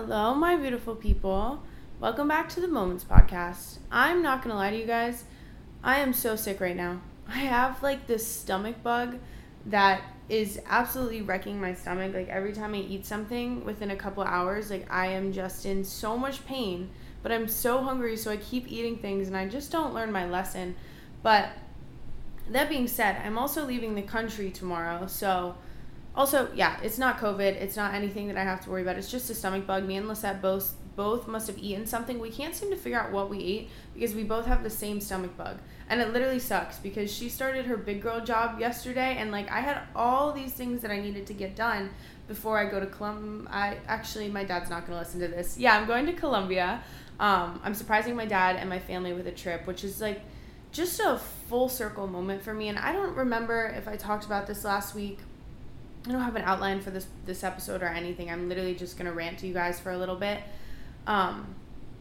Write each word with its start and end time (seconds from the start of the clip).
Hello, 0.00 0.32
my 0.32 0.54
beautiful 0.54 0.94
people. 0.94 1.60
Welcome 1.98 2.28
back 2.28 2.48
to 2.50 2.60
the 2.60 2.68
Moments 2.68 3.02
Podcast. 3.02 3.78
I'm 3.90 4.22
not 4.22 4.42
gonna 4.42 4.54
lie 4.54 4.70
to 4.70 4.78
you 4.78 4.86
guys, 4.86 5.24
I 5.82 5.98
am 5.98 6.12
so 6.12 6.36
sick 6.36 6.60
right 6.60 6.76
now. 6.76 7.00
I 7.26 7.38
have 7.38 7.82
like 7.82 8.06
this 8.06 8.24
stomach 8.24 8.80
bug 8.84 9.18
that 9.66 10.02
is 10.28 10.60
absolutely 10.66 11.22
wrecking 11.22 11.60
my 11.60 11.74
stomach. 11.74 12.14
Like 12.14 12.28
every 12.28 12.52
time 12.52 12.74
I 12.74 12.78
eat 12.78 13.06
something 13.06 13.64
within 13.64 13.90
a 13.90 13.96
couple 13.96 14.22
hours, 14.22 14.70
like 14.70 14.86
I 14.88 15.08
am 15.08 15.32
just 15.32 15.66
in 15.66 15.82
so 15.84 16.16
much 16.16 16.46
pain, 16.46 16.90
but 17.24 17.32
I'm 17.32 17.48
so 17.48 17.82
hungry, 17.82 18.16
so 18.16 18.30
I 18.30 18.36
keep 18.36 18.70
eating 18.70 18.98
things 18.98 19.26
and 19.26 19.36
I 19.36 19.48
just 19.48 19.72
don't 19.72 19.94
learn 19.94 20.12
my 20.12 20.30
lesson. 20.30 20.76
But 21.24 21.48
that 22.48 22.68
being 22.68 22.86
said, 22.86 23.20
I'm 23.24 23.36
also 23.36 23.66
leaving 23.66 23.96
the 23.96 24.02
country 24.02 24.52
tomorrow, 24.52 25.08
so 25.08 25.56
also, 26.14 26.48
yeah, 26.54 26.78
it's 26.82 26.98
not 26.98 27.18
COVID. 27.18 27.40
It's 27.40 27.76
not 27.76 27.94
anything 27.94 28.28
that 28.28 28.36
I 28.36 28.42
have 28.42 28.60
to 28.62 28.70
worry 28.70 28.82
about. 28.82 28.96
It's 28.96 29.10
just 29.10 29.30
a 29.30 29.34
stomach 29.34 29.66
bug. 29.66 29.84
Me 29.84 29.96
and 29.96 30.08
Lisette 30.08 30.42
both 30.42 30.74
both 30.98 31.28
must 31.28 31.46
have 31.46 31.56
eaten 31.58 31.86
something. 31.86 32.18
We 32.18 32.28
can't 32.28 32.56
seem 32.56 32.70
to 32.70 32.76
figure 32.76 32.98
out 32.98 33.12
what 33.12 33.30
we 33.30 33.38
ate 33.38 33.70
because 33.94 34.16
we 34.16 34.24
both 34.24 34.46
have 34.46 34.64
the 34.64 34.70
same 34.70 35.00
stomach 35.00 35.36
bug. 35.36 35.58
And 35.88 36.00
it 36.00 36.12
literally 36.12 36.40
sucks 36.40 36.80
because 36.80 37.14
she 37.14 37.28
started 37.28 37.66
her 37.66 37.76
big 37.76 38.02
girl 38.02 38.20
job 38.20 38.58
yesterday 38.58 39.16
and 39.16 39.30
like 39.30 39.48
I 39.48 39.60
had 39.60 39.82
all 39.94 40.32
these 40.32 40.52
things 40.52 40.82
that 40.82 40.90
I 40.90 41.00
needed 41.00 41.24
to 41.28 41.34
get 41.34 41.54
done 41.54 41.90
before 42.26 42.58
I 42.58 42.68
go 42.68 42.80
to 42.80 42.86
Colombia. 42.86 43.48
I 43.48 43.76
actually 43.86 44.28
my 44.28 44.42
dad's 44.42 44.70
not 44.70 44.88
going 44.88 44.98
to 44.98 44.98
listen 44.98 45.20
to 45.20 45.28
this. 45.28 45.56
Yeah, 45.56 45.78
I'm 45.78 45.86
going 45.86 46.04
to 46.06 46.14
Colombia. 46.14 46.82
Um, 47.20 47.60
I'm 47.62 47.74
surprising 47.74 48.16
my 48.16 48.26
dad 48.26 48.56
and 48.56 48.68
my 48.68 48.80
family 48.80 49.12
with 49.12 49.28
a 49.28 49.32
trip, 49.32 49.68
which 49.68 49.84
is 49.84 50.00
like 50.00 50.22
just 50.72 50.98
a 50.98 51.20
full 51.48 51.68
circle 51.68 52.08
moment 52.08 52.42
for 52.42 52.52
me 52.52 52.66
and 52.66 52.76
I 52.76 52.92
don't 52.92 53.14
remember 53.14 53.72
if 53.76 53.86
I 53.86 53.94
talked 53.94 54.26
about 54.26 54.48
this 54.48 54.64
last 54.64 54.96
week 54.96 55.20
I 56.08 56.12
don't 56.12 56.22
have 56.22 56.36
an 56.36 56.42
outline 56.42 56.80
for 56.80 56.90
this 56.90 57.06
this 57.26 57.44
episode 57.44 57.82
or 57.82 57.88
anything. 57.88 58.30
I'm 58.30 58.48
literally 58.48 58.74
just 58.74 58.96
gonna 58.96 59.12
rant 59.12 59.38
to 59.40 59.46
you 59.46 59.52
guys 59.52 59.78
for 59.78 59.92
a 59.92 59.98
little 59.98 60.16
bit. 60.16 60.40
Um, 61.06 61.54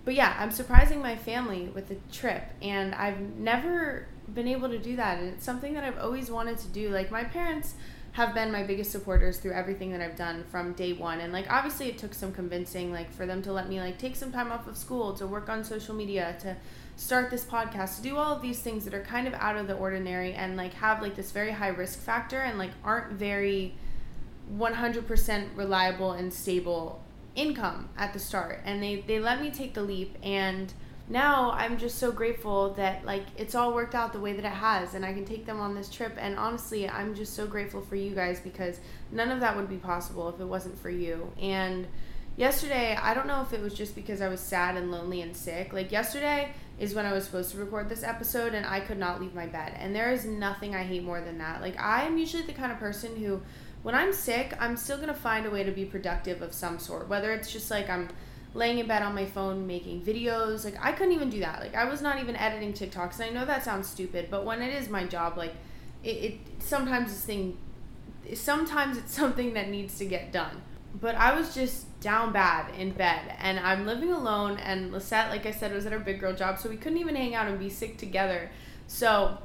but 0.05 0.13
yeah, 0.15 0.33
I'm 0.39 0.51
surprising 0.51 1.01
my 1.01 1.17
family 1.17 1.69
with 1.73 1.91
a 1.91 1.97
trip, 2.11 2.43
and 2.61 2.95
I've 2.95 3.19
never 3.19 4.07
been 4.33 4.47
able 4.47 4.69
to 4.69 4.79
do 4.79 4.95
that, 4.95 5.19
and 5.19 5.27
it's 5.33 5.43
something 5.43 5.73
that 5.73 5.83
I've 5.83 5.99
always 5.99 6.31
wanted 6.31 6.57
to 6.59 6.67
do. 6.69 6.89
Like 6.89 7.11
my 7.11 7.25
parents 7.25 7.73
have 8.13 8.33
been 8.33 8.51
my 8.51 8.63
biggest 8.63 8.91
supporters 8.91 9.37
through 9.37 9.51
everything 9.51 9.91
that 9.91 9.99
I've 9.99 10.15
done 10.15 10.45
from 10.45 10.71
day 10.73 10.93
one, 10.93 11.19
and 11.19 11.33
like 11.33 11.51
obviously 11.51 11.89
it 11.89 11.97
took 11.97 12.13
some 12.13 12.31
convincing, 12.31 12.93
like 12.93 13.11
for 13.11 13.25
them 13.25 13.41
to 13.41 13.51
let 13.51 13.67
me 13.67 13.81
like 13.81 13.97
take 13.97 14.15
some 14.15 14.31
time 14.31 14.53
off 14.53 14.67
of 14.67 14.77
school 14.77 15.13
to 15.15 15.27
work 15.27 15.49
on 15.49 15.65
social 15.65 15.93
media 15.93 16.37
to 16.39 16.55
start 16.95 17.29
this 17.29 17.43
podcast 17.43 17.97
to 17.97 18.01
do 18.01 18.15
all 18.15 18.33
of 18.33 18.41
these 18.41 18.59
things 18.59 18.85
that 18.85 18.93
are 18.93 19.03
kind 19.03 19.27
of 19.27 19.33
out 19.35 19.57
of 19.57 19.67
the 19.67 19.75
ordinary 19.75 20.33
and 20.33 20.55
like 20.55 20.73
have 20.73 21.01
like 21.01 21.15
this 21.15 21.31
very 21.31 21.51
high 21.51 21.67
risk 21.67 21.99
factor 21.99 22.39
and 22.39 22.57
like 22.57 22.71
aren't 22.83 23.11
very 23.11 23.75
100% 24.55 25.47
reliable 25.55 26.11
and 26.13 26.33
stable 26.33 27.01
income 27.35 27.89
at 27.97 28.13
the 28.13 28.19
start. 28.19 28.61
And 28.65 28.81
they 28.81 29.03
they 29.07 29.19
let 29.19 29.41
me 29.41 29.51
take 29.51 29.73
the 29.73 29.83
leap 29.83 30.17
and 30.23 30.73
now 31.09 31.51
I'm 31.51 31.77
just 31.77 31.99
so 31.99 32.11
grateful 32.11 32.73
that 32.73 33.05
like 33.05 33.23
it's 33.37 33.55
all 33.55 33.73
worked 33.73 33.95
out 33.95 34.11
the 34.11 34.19
way 34.19 34.33
that 34.33 34.43
it 34.43 34.51
has 34.51 34.93
and 34.93 35.05
I 35.05 35.13
can 35.13 35.23
take 35.23 35.45
them 35.45 35.59
on 35.59 35.75
this 35.75 35.89
trip. 35.89 36.13
And 36.17 36.37
honestly 36.37 36.89
I'm 36.89 37.15
just 37.15 37.33
so 37.33 37.45
grateful 37.47 37.81
for 37.81 37.95
you 37.95 38.13
guys 38.13 38.39
because 38.39 38.79
none 39.11 39.31
of 39.31 39.39
that 39.39 39.55
would 39.55 39.69
be 39.69 39.77
possible 39.77 40.27
if 40.29 40.39
it 40.39 40.45
wasn't 40.45 40.77
for 40.79 40.89
you. 40.89 41.31
And 41.39 41.87
yesterday 42.35 42.97
I 43.01 43.13
don't 43.13 43.27
know 43.27 43.41
if 43.41 43.53
it 43.53 43.61
was 43.61 43.73
just 43.73 43.95
because 43.95 44.19
I 44.19 44.27
was 44.27 44.41
sad 44.41 44.75
and 44.75 44.91
lonely 44.91 45.21
and 45.21 45.35
sick. 45.35 45.71
Like 45.71 45.91
yesterday 45.91 46.51
is 46.79 46.93
when 46.93 47.05
I 47.05 47.13
was 47.13 47.23
supposed 47.23 47.51
to 47.51 47.57
record 47.57 47.87
this 47.87 48.03
episode 48.03 48.53
and 48.53 48.65
I 48.65 48.79
could 48.79 48.99
not 48.99 49.21
leave 49.21 49.33
my 49.33 49.45
bed. 49.45 49.75
And 49.79 49.95
there 49.95 50.11
is 50.11 50.25
nothing 50.25 50.75
I 50.75 50.83
hate 50.83 51.03
more 51.03 51.21
than 51.21 51.37
that. 51.37 51.61
Like 51.61 51.79
I 51.79 52.03
am 52.03 52.17
usually 52.17 52.43
the 52.43 52.53
kind 52.53 52.71
of 52.71 52.79
person 52.79 53.15
who 53.15 53.41
when 53.83 53.95
I'm 53.95 54.13
sick, 54.13 54.53
I'm 54.59 54.75
still 54.75 54.97
going 54.97 55.09
to 55.09 55.13
find 55.13 55.45
a 55.45 55.49
way 55.49 55.63
to 55.63 55.71
be 55.71 55.85
productive 55.85 56.41
of 56.41 56.53
some 56.53 56.79
sort. 56.79 57.07
Whether 57.07 57.31
it's 57.31 57.51
just 57.51 57.71
like 57.71 57.89
I'm 57.89 58.09
laying 58.53 58.79
in 58.79 58.87
bed 58.87 59.03
on 59.03 59.13
my 59.13 59.25
phone 59.25 59.67
making 59.67 60.01
videos, 60.01 60.65
like 60.65 60.75
I 60.83 60.91
couldn't 60.91 61.13
even 61.13 61.29
do 61.29 61.39
that. 61.39 61.59
Like 61.59 61.75
I 61.75 61.85
was 61.85 62.01
not 62.01 62.19
even 62.19 62.35
editing 62.35 62.73
TikToks. 62.73 63.19
And 63.19 63.23
I 63.23 63.29
know 63.29 63.45
that 63.45 63.63
sounds 63.63 63.87
stupid, 63.87 64.27
but 64.29 64.45
when 64.45 64.61
it 64.61 64.73
is 64.73 64.89
my 64.89 65.05
job, 65.05 65.37
like 65.37 65.53
it, 66.03 66.09
it 66.09 66.39
sometimes 66.59 67.11
this 67.11 67.23
thing 67.23 67.57
sometimes 68.33 68.97
it's 68.97 69.13
something 69.15 69.53
that 69.53 69.69
needs 69.69 69.97
to 69.99 70.05
get 70.05 70.31
done. 70.31 70.61
But 70.99 71.15
I 71.15 71.37
was 71.37 71.53
just 71.53 71.99
down 71.99 72.33
bad 72.33 72.73
in 72.75 72.91
bed 72.91 73.35
and 73.39 73.59
I'm 73.59 73.85
living 73.85 74.11
alone 74.11 74.57
and 74.57 74.91
Lisette, 74.91 75.29
like 75.29 75.45
I 75.45 75.51
said, 75.51 75.71
was 75.71 75.85
at 75.85 75.91
her 75.91 75.99
big 75.99 76.19
girl 76.19 76.33
job, 76.33 76.57
so 76.57 76.69
we 76.69 76.77
couldn't 76.77 76.97
even 76.97 77.15
hang 77.15 77.35
out 77.35 77.47
and 77.47 77.59
be 77.59 77.69
sick 77.69 77.97
together. 77.97 78.49
So 78.87 79.37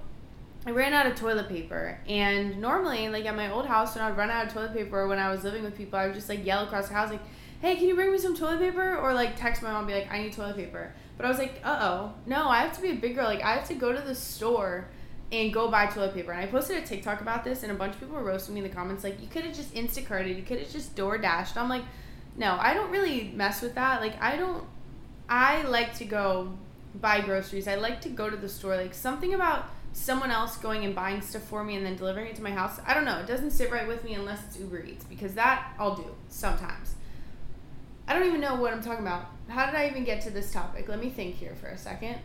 I 0.64 0.70
ran 0.70 0.92
out 0.92 1.06
of 1.06 1.16
toilet 1.16 1.48
paper, 1.48 1.98
and 2.08 2.60
normally, 2.60 3.08
like 3.08 3.24
at 3.24 3.34
my 3.34 3.50
old 3.50 3.66
house, 3.66 3.96
when 3.96 4.04
I'd 4.04 4.16
run 4.16 4.30
out 4.30 4.46
of 4.46 4.52
toilet 4.52 4.72
paper 4.72 5.08
when 5.08 5.18
I 5.18 5.30
was 5.30 5.42
living 5.42 5.64
with 5.64 5.76
people, 5.76 5.98
I 5.98 6.06
would 6.06 6.14
just 6.14 6.28
like 6.28 6.44
yell 6.46 6.64
across 6.64 6.88
the 6.88 6.94
house, 6.94 7.10
like, 7.10 7.20
"Hey, 7.60 7.76
can 7.76 7.88
you 7.88 7.94
bring 7.94 8.12
me 8.12 8.18
some 8.18 8.36
toilet 8.36 8.60
paper?" 8.60 8.96
Or 8.96 9.12
like 9.12 9.36
text 9.36 9.62
my 9.62 9.72
mom, 9.72 9.86
be 9.86 9.94
like, 9.94 10.12
"I 10.12 10.22
need 10.22 10.32
toilet 10.32 10.56
paper." 10.56 10.92
But 11.16 11.26
I 11.26 11.28
was 11.28 11.38
like, 11.38 11.60
"Uh 11.64 11.78
oh, 11.80 12.14
no, 12.26 12.48
I 12.48 12.60
have 12.60 12.74
to 12.76 12.82
be 12.82 12.90
a 12.90 12.94
big 12.94 13.16
girl. 13.16 13.24
Like 13.24 13.42
I 13.42 13.54
have 13.54 13.66
to 13.68 13.74
go 13.74 13.92
to 13.92 14.00
the 14.00 14.14
store 14.14 14.86
and 15.32 15.52
go 15.52 15.68
buy 15.68 15.86
toilet 15.86 16.14
paper." 16.14 16.30
And 16.32 16.40
I 16.40 16.46
posted 16.46 16.76
a 16.76 16.86
TikTok 16.86 17.20
about 17.20 17.42
this, 17.42 17.64
and 17.64 17.72
a 17.72 17.74
bunch 17.74 17.94
of 17.94 18.00
people 18.00 18.14
were 18.14 18.24
roasting 18.24 18.54
me 18.54 18.60
in 18.60 18.68
the 18.68 18.74
comments, 18.74 19.02
like, 19.02 19.20
"You 19.20 19.28
could 19.28 19.44
have 19.44 19.56
just 19.56 19.74
Instacarted, 19.74 20.36
you 20.36 20.42
could 20.42 20.60
have 20.60 20.70
just 20.70 20.94
Door 20.94 21.18
Dashed." 21.18 21.56
I'm 21.56 21.68
like, 21.68 21.84
no, 22.36 22.56
I 22.58 22.74
don't 22.74 22.90
really 22.90 23.32
mess 23.34 23.62
with 23.62 23.74
that. 23.74 24.00
Like 24.00 24.20
I 24.22 24.36
don't. 24.36 24.64
I 25.28 25.62
like 25.62 25.94
to 25.98 26.04
go 26.04 26.52
buy 27.00 27.20
groceries. 27.20 27.68
I 27.68 27.76
like 27.76 28.00
to 28.02 28.08
go 28.08 28.30
to 28.30 28.36
the 28.36 28.48
store. 28.48 28.76
Like 28.76 28.94
something 28.94 29.34
about 29.34 29.66
someone 29.92 30.30
else 30.30 30.56
going 30.56 30.84
and 30.84 30.94
buying 30.94 31.20
stuff 31.20 31.42
for 31.42 31.62
me 31.64 31.76
and 31.76 31.84
then 31.84 31.96
delivering 31.96 32.28
it 32.28 32.36
to 32.36 32.42
my 32.42 32.50
house. 32.50 32.80
I 32.86 32.94
don't 32.94 33.04
know. 33.04 33.18
It 33.18 33.26
doesn't 33.26 33.50
sit 33.50 33.70
right 33.70 33.86
with 33.86 34.04
me 34.04 34.14
unless 34.14 34.44
it's 34.46 34.58
Uber 34.58 34.84
Eats 34.84 35.04
because 35.04 35.34
that 35.34 35.74
I'll 35.78 35.94
do 35.94 36.06
sometimes. 36.28 36.94
I 38.08 38.14
don't 38.14 38.26
even 38.26 38.40
know 38.40 38.56
what 38.56 38.72
I'm 38.72 38.82
talking 38.82 39.06
about. 39.06 39.26
How 39.48 39.66
did 39.66 39.74
I 39.74 39.88
even 39.88 40.04
get 40.04 40.22
to 40.22 40.30
this 40.30 40.50
topic? 40.52 40.88
Let 40.88 41.00
me 41.00 41.10
think 41.10 41.36
here 41.36 41.54
for 41.60 41.68
a 41.68 41.78
second. 41.78 42.18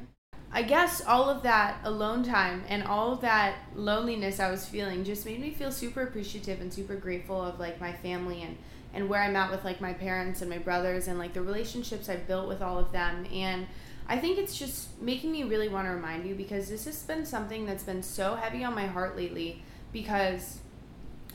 I 0.51 0.61
guess 0.61 1.01
all 1.05 1.29
of 1.29 1.43
that 1.43 1.79
alone 1.83 2.23
time 2.23 2.63
and 2.69 2.83
all 2.83 3.11
of 3.11 3.21
that 3.21 3.55
loneliness 3.75 4.39
I 4.39 4.49
was 4.49 4.65
feeling 4.65 5.03
just 5.03 5.25
made 5.25 5.41
me 5.41 5.51
feel 5.51 5.71
super 5.71 6.03
appreciative 6.03 6.61
and 6.61 6.73
super 6.73 6.95
grateful 6.95 7.41
of 7.41 7.59
like 7.59 7.81
my 7.81 7.91
family 7.91 8.43
and 8.43 8.57
and 8.93 9.09
where 9.09 9.21
I'm 9.21 9.35
at 9.35 9.51
with 9.51 9.65
like 9.65 9.81
my 9.81 9.93
parents 9.93 10.41
and 10.41 10.49
my 10.49 10.57
brothers 10.57 11.07
and 11.07 11.19
like 11.19 11.33
the 11.33 11.41
relationships 11.41 12.07
I've 12.07 12.25
built 12.27 12.47
with 12.47 12.61
all 12.61 12.79
of 12.79 12.93
them 12.93 13.27
and 13.31 13.67
I 14.09 14.17
think 14.17 14.37
it's 14.37 14.57
just 14.57 15.01
making 15.01 15.31
me 15.31 15.43
really 15.43 15.67
want 15.67 15.87
to 15.87 15.91
remind 15.91 16.25
you 16.25 16.33
because 16.35 16.69
this 16.69 16.85
has 16.85 17.03
been 17.03 17.25
something 17.25 17.65
that's 17.65 17.83
been 17.83 18.01
so 18.03 18.35
heavy 18.35 18.63
on 18.63 18.73
my 18.73 18.87
heart 18.87 19.17
lately 19.17 19.61
because 19.91 20.59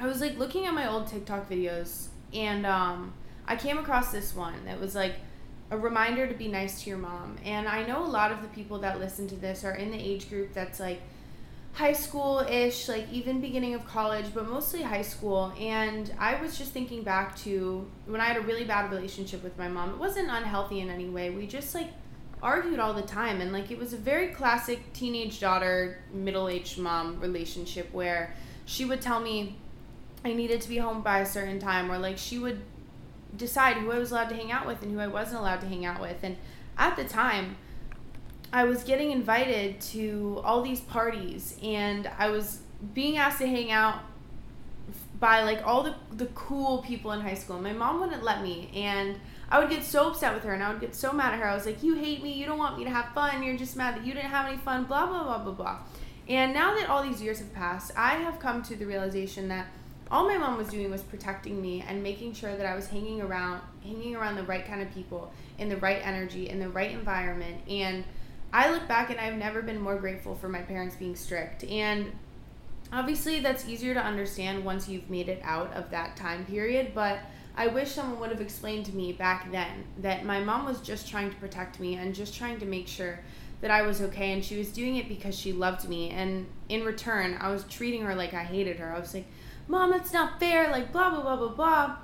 I 0.00 0.06
was 0.06 0.20
like 0.20 0.38
looking 0.38 0.66
at 0.66 0.72
my 0.72 0.90
old 0.90 1.06
TikTok 1.06 1.50
videos 1.50 2.08
and 2.32 2.64
um, 2.64 3.12
I 3.46 3.56
came 3.56 3.78
across 3.78 4.10
this 4.10 4.34
one 4.34 4.64
that 4.64 4.80
was 4.80 4.94
like 4.94 5.14
a 5.70 5.76
reminder 5.76 6.26
to 6.26 6.34
be 6.34 6.48
nice 6.48 6.82
to 6.82 6.90
your 6.90 6.98
mom. 6.98 7.36
And 7.44 7.68
I 7.68 7.84
know 7.84 8.04
a 8.04 8.08
lot 8.08 8.32
of 8.32 8.42
the 8.42 8.48
people 8.48 8.78
that 8.80 8.98
listen 8.98 9.28
to 9.28 9.36
this 9.36 9.64
are 9.64 9.74
in 9.74 9.90
the 9.90 9.98
age 9.98 10.28
group 10.28 10.52
that's 10.52 10.80
like 10.80 11.00
high 11.74 11.92
school 11.92 12.40
ish, 12.40 12.88
like 12.88 13.10
even 13.10 13.40
beginning 13.40 13.74
of 13.74 13.86
college, 13.86 14.26
but 14.34 14.48
mostly 14.48 14.82
high 14.82 15.02
school. 15.02 15.52
And 15.58 16.12
I 16.18 16.40
was 16.40 16.58
just 16.58 16.72
thinking 16.72 17.02
back 17.02 17.36
to 17.40 17.86
when 18.06 18.20
I 18.20 18.26
had 18.26 18.36
a 18.36 18.42
really 18.42 18.64
bad 18.64 18.90
relationship 18.90 19.42
with 19.42 19.56
my 19.58 19.68
mom. 19.68 19.90
It 19.90 19.98
wasn't 19.98 20.30
unhealthy 20.30 20.80
in 20.80 20.90
any 20.90 21.08
way. 21.08 21.30
We 21.30 21.46
just 21.46 21.74
like 21.74 21.88
argued 22.42 22.80
all 22.80 22.92
the 22.92 23.02
time 23.02 23.40
and 23.40 23.52
like 23.52 23.70
it 23.70 23.78
was 23.78 23.92
a 23.92 23.96
very 23.96 24.28
classic 24.28 24.92
teenage 24.92 25.38
daughter 25.38 25.98
middle-aged 26.12 26.76
mom 26.76 27.20
relationship 27.20 27.92
where 27.92 28.34
she 28.64 28.84
would 28.84 29.00
tell 29.00 29.20
me 29.20 29.56
I 30.24 30.32
needed 30.32 30.60
to 30.62 30.68
be 30.68 30.78
home 30.78 31.02
by 31.02 31.20
a 31.20 31.26
certain 31.26 31.58
time 31.58 31.90
or 31.90 31.98
like 31.98 32.18
she 32.18 32.38
would 32.38 32.60
decide 33.36 33.76
who 33.76 33.92
I 33.92 33.98
was 33.98 34.10
allowed 34.10 34.28
to 34.30 34.34
hang 34.34 34.50
out 34.50 34.66
with 34.66 34.82
and 34.82 34.92
who 34.92 34.98
I 34.98 35.06
wasn't 35.06 35.40
allowed 35.40 35.60
to 35.60 35.68
hang 35.68 35.86
out 35.86 36.00
with 36.00 36.22
and 36.22 36.36
at 36.76 36.96
the 36.96 37.04
time 37.04 37.56
I 38.52 38.64
was 38.64 38.82
getting 38.82 39.12
invited 39.12 39.80
to 39.92 40.40
all 40.44 40.62
these 40.62 40.80
parties 40.80 41.56
and 41.62 42.10
I 42.18 42.28
was 42.30 42.58
being 42.92 43.16
asked 43.16 43.38
to 43.38 43.46
hang 43.46 43.70
out 43.70 44.00
by 45.18 45.44
like 45.44 45.64
all 45.64 45.84
the 45.84 45.94
the 46.10 46.26
cool 46.26 46.78
people 46.82 47.12
in 47.12 47.20
high 47.20 47.34
school. 47.34 47.60
My 47.60 47.72
mom 47.72 48.00
wouldn't 48.00 48.24
let 48.24 48.42
me 48.42 48.70
and 48.74 49.18
I 49.52 49.58
would 49.58 49.68
get 49.68 49.84
so 49.84 50.08
upset 50.08 50.32
with 50.32 50.44
her 50.44 50.54
and 50.54 50.62
I 50.62 50.72
would 50.72 50.80
get 50.80 50.94
so 50.94 51.12
mad 51.12 51.34
at 51.34 51.38
her. 51.38 51.46
I 51.46 51.54
was 51.54 51.66
like, 51.66 51.82
You 51.82 51.94
hate 51.94 52.22
me, 52.22 52.32
you 52.32 52.46
don't 52.46 52.58
want 52.58 52.78
me 52.78 52.84
to 52.84 52.90
have 52.90 53.12
fun, 53.12 53.42
you're 53.42 53.56
just 53.56 53.76
mad 53.76 53.96
that 53.96 54.06
you 54.06 54.14
didn't 54.14 54.30
have 54.30 54.48
any 54.48 54.56
fun, 54.56 54.84
blah, 54.84 55.06
blah, 55.06 55.24
blah, 55.24 55.38
blah, 55.38 55.52
blah. 55.52 55.78
And 56.26 56.54
now 56.54 56.74
that 56.74 56.88
all 56.88 57.02
these 57.02 57.20
years 57.20 57.38
have 57.38 57.52
passed, 57.52 57.92
I 57.94 58.14
have 58.14 58.38
come 58.38 58.62
to 58.62 58.76
the 58.76 58.86
realization 58.86 59.48
that 59.48 59.66
all 60.10 60.26
my 60.26 60.38
mom 60.38 60.56
was 60.56 60.68
doing 60.68 60.90
was 60.90 61.02
protecting 61.02 61.60
me 61.60 61.84
and 61.86 62.02
making 62.02 62.32
sure 62.32 62.56
that 62.56 62.64
I 62.64 62.74
was 62.74 62.86
hanging 62.86 63.20
around 63.20 63.60
hanging 63.84 64.16
around 64.16 64.36
the 64.36 64.42
right 64.44 64.66
kind 64.66 64.80
of 64.80 64.92
people 64.94 65.32
in 65.58 65.68
the 65.68 65.76
right 65.76 66.00
energy 66.02 66.48
in 66.48 66.58
the 66.58 66.70
right 66.70 66.90
environment. 66.90 67.60
And 67.68 68.04
I 68.54 68.70
look 68.70 68.88
back 68.88 69.10
and 69.10 69.20
I've 69.20 69.36
never 69.36 69.60
been 69.60 69.80
more 69.80 69.96
grateful 69.96 70.34
for 70.34 70.48
my 70.48 70.62
parents 70.62 70.96
being 70.96 71.14
strict. 71.14 71.64
And 71.64 72.10
obviously 72.92 73.40
that's 73.40 73.66
easier 73.68 73.94
to 73.94 74.00
understand 74.00 74.64
once 74.64 74.88
you've 74.88 75.08
made 75.08 75.28
it 75.28 75.40
out 75.42 75.72
of 75.72 75.90
that 75.90 76.16
time 76.16 76.44
period 76.44 76.92
but 76.94 77.18
I 77.56 77.66
wish 77.66 77.90
someone 77.90 78.18
would 78.20 78.30
have 78.30 78.40
explained 78.40 78.86
to 78.86 78.92
me 78.96 79.12
back 79.12 79.50
then 79.52 79.84
that 79.98 80.24
my 80.24 80.40
mom 80.40 80.64
was 80.64 80.80
just 80.80 81.08
trying 81.08 81.30
to 81.30 81.36
protect 81.36 81.80
me 81.80 81.96
and 81.96 82.14
just 82.14 82.34
trying 82.34 82.58
to 82.60 82.66
make 82.66 82.88
sure 82.88 83.20
that 83.60 83.70
I 83.70 83.82
was 83.82 84.00
okay 84.00 84.32
and 84.32 84.44
she 84.44 84.58
was 84.58 84.72
doing 84.72 84.96
it 84.96 85.08
because 85.08 85.38
she 85.38 85.52
loved 85.52 85.88
me 85.88 86.10
and 86.10 86.46
in 86.68 86.84
return 86.84 87.36
I 87.40 87.50
was 87.50 87.64
treating 87.64 88.02
her 88.02 88.14
like 88.14 88.34
I 88.34 88.42
hated 88.42 88.78
her. 88.78 88.92
I 88.92 88.98
was 88.98 89.14
like, 89.14 89.26
"Mom, 89.68 89.90
that's 89.90 90.12
not 90.12 90.40
fair." 90.40 90.70
Like 90.70 90.92
blah 90.92 91.10
blah 91.10 91.22
blah 91.22 91.36
blah 91.36 91.48
blah. 91.54 91.96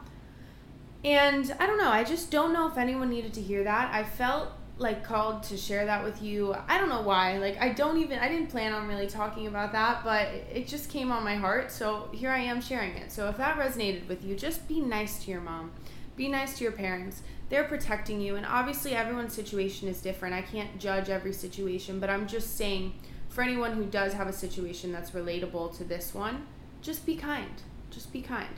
And 1.04 1.54
I 1.58 1.66
don't 1.66 1.78
know, 1.78 1.90
I 1.90 2.04
just 2.04 2.30
don't 2.30 2.52
know 2.52 2.68
if 2.68 2.76
anyone 2.76 3.08
needed 3.08 3.32
to 3.34 3.42
hear 3.42 3.64
that. 3.64 3.94
I 3.94 4.04
felt 4.04 4.50
like 4.78 5.02
called 5.02 5.42
to 5.44 5.56
share 5.56 5.84
that 5.86 6.04
with 6.04 6.22
you. 6.22 6.54
I 6.68 6.78
don't 6.78 6.88
know 6.88 7.02
why. 7.02 7.38
Like 7.38 7.60
I 7.60 7.72
don't 7.72 7.98
even 7.98 8.18
I 8.18 8.28
didn't 8.28 8.48
plan 8.48 8.72
on 8.72 8.86
really 8.86 9.08
talking 9.08 9.46
about 9.46 9.72
that, 9.72 10.04
but 10.04 10.28
it 10.52 10.66
just 10.66 10.88
came 10.88 11.10
on 11.10 11.24
my 11.24 11.34
heart. 11.34 11.70
So 11.70 12.08
here 12.12 12.30
I 12.30 12.38
am 12.38 12.60
sharing 12.60 12.92
it. 12.92 13.10
So 13.10 13.28
if 13.28 13.36
that 13.38 13.58
resonated 13.58 14.08
with 14.08 14.24
you, 14.24 14.36
just 14.36 14.68
be 14.68 14.80
nice 14.80 15.24
to 15.24 15.30
your 15.30 15.40
mom. 15.40 15.72
Be 16.16 16.28
nice 16.28 16.56
to 16.58 16.64
your 16.64 16.72
parents 16.72 17.22
they're 17.48 17.64
protecting 17.64 18.20
you 18.20 18.36
and 18.36 18.46
obviously 18.46 18.94
everyone's 18.94 19.32
situation 19.32 19.88
is 19.88 20.00
different 20.00 20.34
i 20.34 20.42
can't 20.42 20.78
judge 20.78 21.08
every 21.08 21.32
situation 21.32 21.98
but 21.98 22.10
i'm 22.10 22.26
just 22.26 22.56
saying 22.56 22.92
for 23.28 23.42
anyone 23.42 23.72
who 23.72 23.84
does 23.84 24.12
have 24.12 24.26
a 24.26 24.32
situation 24.32 24.92
that's 24.92 25.12
relatable 25.12 25.76
to 25.76 25.84
this 25.84 26.14
one 26.14 26.46
just 26.82 27.06
be 27.06 27.16
kind 27.16 27.62
just 27.90 28.12
be 28.12 28.20
kind 28.20 28.54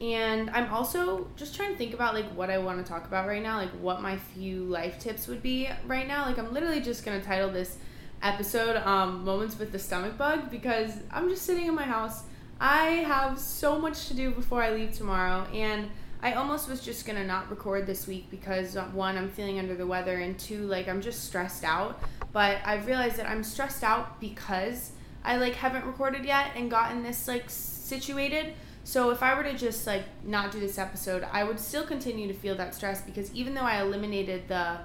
and 0.00 0.50
i'm 0.50 0.72
also 0.72 1.26
just 1.36 1.54
trying 1.54 1.70
to 1.70 1.78
think 1.78 1.94
about 1.94 2.14
like 2.14 2.26
what 2.34 2.50
i 2.50 2.58
want 2.58 2.84
to 2.84 2.90
talk 2.90 3.06
about 3.06 3.26
right 3.28 3.42
now 3.42 3.56
like 3.56 3.70
what 3.80 4.02
my 4.02 4.16
few 4.16 4.64
life 4.64 4.98
tips 4.98 5.28
would 5.28 5.42
be 5.42 5.68
right 5.86 6.08
now 6.08 6.24
like 6.24 6.38
i'm 6.38 6.52
literally 6.52 6.80
just 6.80 7.04
to 7.04 7.20
title 7.20 7.50
this 7.50 7.78
episode 8.22 8.76
um, 8.86 9.24
moments 9.24 9.58
with 9.58 9.70
the 9.70 9.78
stomach 9.78 10.16
bug 10.16 10.50
because 10.50 10.92
i'm 11.10 11.28
just 11.28 11.42
sitting 11.42 11.66
in 11.66 11.74
my 11.74 11.84
house 11.84 12.22
i 12.60 12.86
have 13.06 13.38
so 13.38 13.78
much 13.78 14.08
to 14.08 14.14
do 14.14 14.30
before 14.30 14.62
i 14.62 14.70
leave 14.70 14.92
tomorrow 14.92 15.46
and 15.52 15.88
I 16.24 16.32
almost 16.32 16.70
was 16.70 16.80
just 16.80 17.04
gonna 17.04 17.26
not 17.26 17.50
record 17.50 17.86
this 17.86 18.06
week 18.06 18.30
because 18.30 18.78
uh, 18.78 18.84
one, 18.94 19.18
I'm 19.18 19.28
feeling 19.28 19.58
under 19.58 19.74
the 19.74 19.86
weather, 19.86 20.20
and 20.20 20.38
two, 20.38 20.60
like 20.60 20.88
I'm 20.88 21.02
just 21.02 21.24
stressed 21.24 21.64
out. 21.64 22.00
But 22.32 22.62
I've 22.64 22.86
realized 22.86 23.16
that 23.16 23.28
I'm 23.28 23.44
stressed 23.44 23.84
out 23.84 24.18
because 24.22 24.92
I 25.22 25.36
like 25.36 25.52
haven't 25.54 25.84
recorded 25.84 26.24
yet 26.24 26.52
and 26.56 26.70
gotten 26.70 27.02
this 27.02 27.28
like 27.28 27.50
situated. 27.50 28.54
So 28.84 29.10
if 29.10 29.22
I 29.22 29.34
were 29.34 29.42
to 29.42 29.54
just 29.54 29.86
like 29.86 30.04
not 30.22 30.52
do 30.52 30.60
this 30.60 30.78
episode, 30.78 31.26
I 31.32 31.42
would 31.42 31.58
still 31.58 31.84
continue 31.84 32.28
to 32.28 32.34
feel 32.34 32.54
that 32.56 32.74
stress 32.74 33.00
because 33.00 33.34
even 33.34 33.54
though 33.54 33.62
I 33.62 33.80
eliminated 33.80 34.48
the 34.48 34.78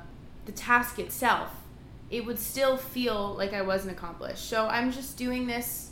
the 0.45 0.51
task 0.53 0.97
itself, 0.97 1.51
it 2.09 2.25
would 2.25 2.39
still 2.39 2.77
feel 2.77 3.35
like 3.35 3.53
I 3.53 3.61
wasn't 3.61 3.91
accomplished. 3.91 4.49
So 4.49 4.67
I'm 4.67 4.91
just 4.91 5.17
doing 5.17 5.45
this 5.47 5.91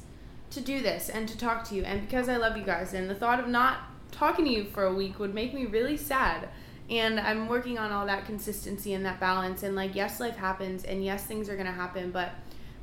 to 0.52 0.62
do 0.62 0.82
this 0.82 1.10
and 1.10 1.28
to 1.28 1.38
talk 1.38 1.68
to 1.68 1.76
you 1.76 1.84
and 1.84 2.02
because 2.02 2.30
I 2.30 2.38
love 2.38 2.56
you 2.56 2.64
guys 2.64 2.94
and 2.94 3.10
the 3.10 3.16
thought 3.16 3.40
of 3.40 3.48
not 3.48 3.80
talking 4.12 4.46
to 4.46 4.52
you 4.52 4.64
for 4.64 4.86
a 4.86 4.94
week 4.94 5.20
would 5.20 5.34
make 5.34 5.54
me 5.54 5.66
really 5.66 5.98
sad. 5.98 6.50
And 6.90 7.20
I'm 7.20 7.48
working 7.48 7.78
on 7.78 7.92
all 7.92 8.06
that 8.06 8.26
consistency 8.26 8.94
and 8.94 9.06
that 9.06 9.20
balance. 9.20 9.64
And 9.64 9.76
like, 9.76 9.94
yes, 9.94 10.20
life 10.20 10.38
happens, 10.38 10.84
and 10.84 11.04
yes, 11.04 11.26
things 11.26 11.50
are 11.50 11.56
going 11.56 11.66
to 11.66 11.72
happen, 11.74 12.12
but 12.12 12.32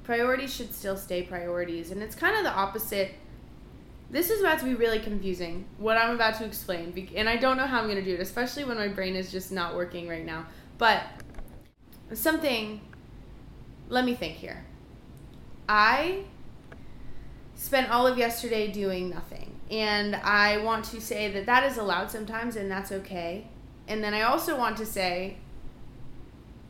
priorities 0.03 0.55
should 0.55 0.75
still 0.75 0.97
stay 0.97 1.23
priorities. 1.23 1.91
And 1.91 2.03
it's 2.03 2.15
kind 2.15 2.37
of 2.37 2.45
the 2.45 2.53
opposite. 2.53 3.15
This 4.15 4.31
is 4.31 4.39
about 4.39 4.61
to 4.61 4.65
be 4.65 4.77
really 4.77 5.01
confusing, 5.01 5.65
what 5.77 5.97
I'm 5.97 6.15
about 6.15 6.37
to 6.37 6.45
explain. 6.45 7.11
And 7.17 7.29
I 7.29 7.37
don't 7.37 7.57
know 7.57 7.67
how 7.67 7.81
I'm 7.81 7.87
going 7.87 7.97
to 7.97 8.05
do 8.05 8.15
it, 8.15 8.21
especially 8.21 8.63
when 8.63 8.77
my 8.77 8.87
brain 8.87 9.17
is 9.17 9.33
just 9.33 9.51
not 9.51 9.75
working 9.75 10.07
right 10.07 10.25
now. 10.25 10.47
But 10.79 11.03
something, 12.13 12.81
let 13.89 14.05
me 14.05 14.15
think 14.15 14.37
here. 14.37 14.65
I 15.69 16.27
spent 17.57 17.91
all 17.91 18.07
of 18.07 18.17
yesterday 18.17 18.71
doing 18.71 19.11
nothing 19.11 19.59
and 19.69 20.15
I 20.15 20.59
want 20.59 20.85
to 20.87 21.01
say 21.01 21.33
that 21.33 21.47
that 21.47 21.65
is 21.65 21.77
allowed 21.77 22.13
sometimes 22.13 22.55
and 22.55 22.71
that's 22.71 22.93
okay. 22.93 23.49
And 23.89 24.05
then 24.05 24.15
I 24.15 24.23
also 24.23 24.57
want 24.57 24.77
to 24.77 24.87
say 24.87 25.39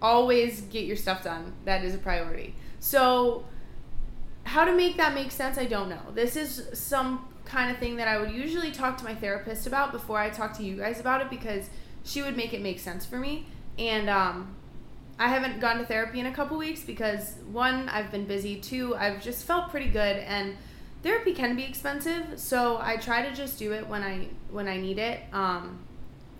always 0.00 0.62
get 0.62 0.86
your 0.86 0.96
stuff 0.96 1.22
done. 1.22 1.52
That 1.66 1.84
is 1.84 1.94
a 1.94 1.98
priority. 1.98 2.54
So, 2.80 3.44
how 4.44 4.64
to 4.64 4.74
make 4.74 4.96
that 4.96 5.14
make 5.14 5.30
sense, 5.30 5.58
I 5.58 5.66
don't 5.66 5.90
know. 5.90 6.00
This 6.14 6.36
is 6.36 6.70
some 6.72 7.28
kind 7.44 7.70
of 7.70 7.78
thing 7.78 7.96
that 7.96 8.08
I 8.08 8.18
would 8.18 8.30
usually 8.30 8.70
talk 8.70 8.96
to 8.98 9.04
my 9.04 9.14
therapist 9.14 9.66
about 9.66 9.92
before 9.92 10.18
I 10.18 10.30
talk 10.30 10.56
to 10.58 10.62
you 10.62 10.76
guys 10.76 11.00
about 11.00 11.20
it 11.20 11.30
because 11.30 11.68
she 12.04 12.22
would 12.22 12.36
make 12.36 12.52
it 12.52 12.62
make 12.62 12.78
sense 12.78 13.04
for 13.04 13.18
me. 13.18 13.46
And 13.78 14.08
um, 14.08 14.54
I 15.18 15.28
haven't 15.28 15.60
gone 15.60 15.78
to 15.78 15.84
therapy 15.84 16.20
in 16.20 16.26
a 16.26 16.32
couple 16.32 16.56
weeks 16.56 16.82
because 16.82 17.36
one, 17.50 17.88
I've 17.88 18.10
been 18.10 18.24
busy. 18.24 18.56
Two, 18.56 18.96
I've 18.96 19.22
just 19.22 19.44
felt 19.46 19.70
pretty 19.70 19.88
good 19.88 20.16
and 20.18 20.56
therapy 21.02 21.34
can 21.34 21.54
be 21.54 21.62
expensive, 21.62 22.40
so 22.40 22.78
I 22.80 22.96
try 22.96 23.28
to 23.28 23.34
just 23.34 23.58
do 23.58 23.72
it 23.72 23.86
when 23.86 24.02
I 24.02 24.28
when 24.50 24.66
I 24.66 24.78
need 24.78 24.98
it. 24.98 25.20
Um, 25.32 25.78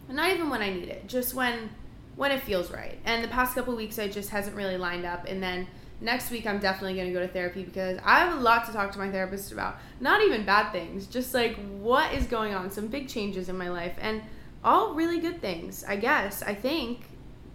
not 0.08 0.30
even 0.32 0.50
when 0.50 0.62
I 0.62 0.72
need 0.72 0.88
it, 0.88 1.06
just 1.06 1.34
when 1.34 1.70
when 2.16 2.32
it 2.32 2.42
feels 2.42 2.70
right. 2.70 2.98
And 3.04 3.22
the 3.22 3.28
past 3.28 3.54
couple 3.54 3.76
weeks, 3.76 3.98
I 3.98 4.08
just 4.08 4.30
hasn't 4.30 4.56
really 4.56 4.76
lined 4.76 5.04
up. 5.04 5.26
And 5.26 5.42
then 5.42 5.66
next 6.04 6.30
week, 6.30 6.46
I'm 6.46 6.58
definitely 6.58 6.94
going 6.94 7.08
to 7.08 7.12
go 7.12 7.20
to 7.20 7.28
therapy 7.28 7.64
because 7.64 7.98
I 8.04 8.20
have 8.20 8.36
a 8.36 8.40
lot 8.40 8.66
to 8.66 8.72
talk 8.72 8.92
to 8.92 8.98
my 8.98 9.10
therapist 9.10 9.50
about. 9.50 9.78
Not 10.00 10.22
even 10.22 10.44
bad 10.44 10.70
things, 10.70 11.06
just 11.06 11.34
like 11.34 11.56
what 11.78 12.12
is 12.12 12.26
going 12.26 12.54
on, 12.54 12.70
some 12.70 12.86
big 12.86 13.08
changes 13.08 13.48
in 13.48 13.56
my 13.56 13.70
life, 13.70 13.96
and 14.00 14.22
all 14.62 14.94
really 14.94 15.18
good 15.18 15.40
things. 15.40 15.84
I 15.86 15.96
guess 15.96 16.42
I 16.42 16.54
think, 16.54 17.00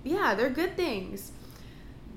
yeah, 0.03 0.35
they're 0.35 0.49
good 0.49 0.75
things. 0.75 1.31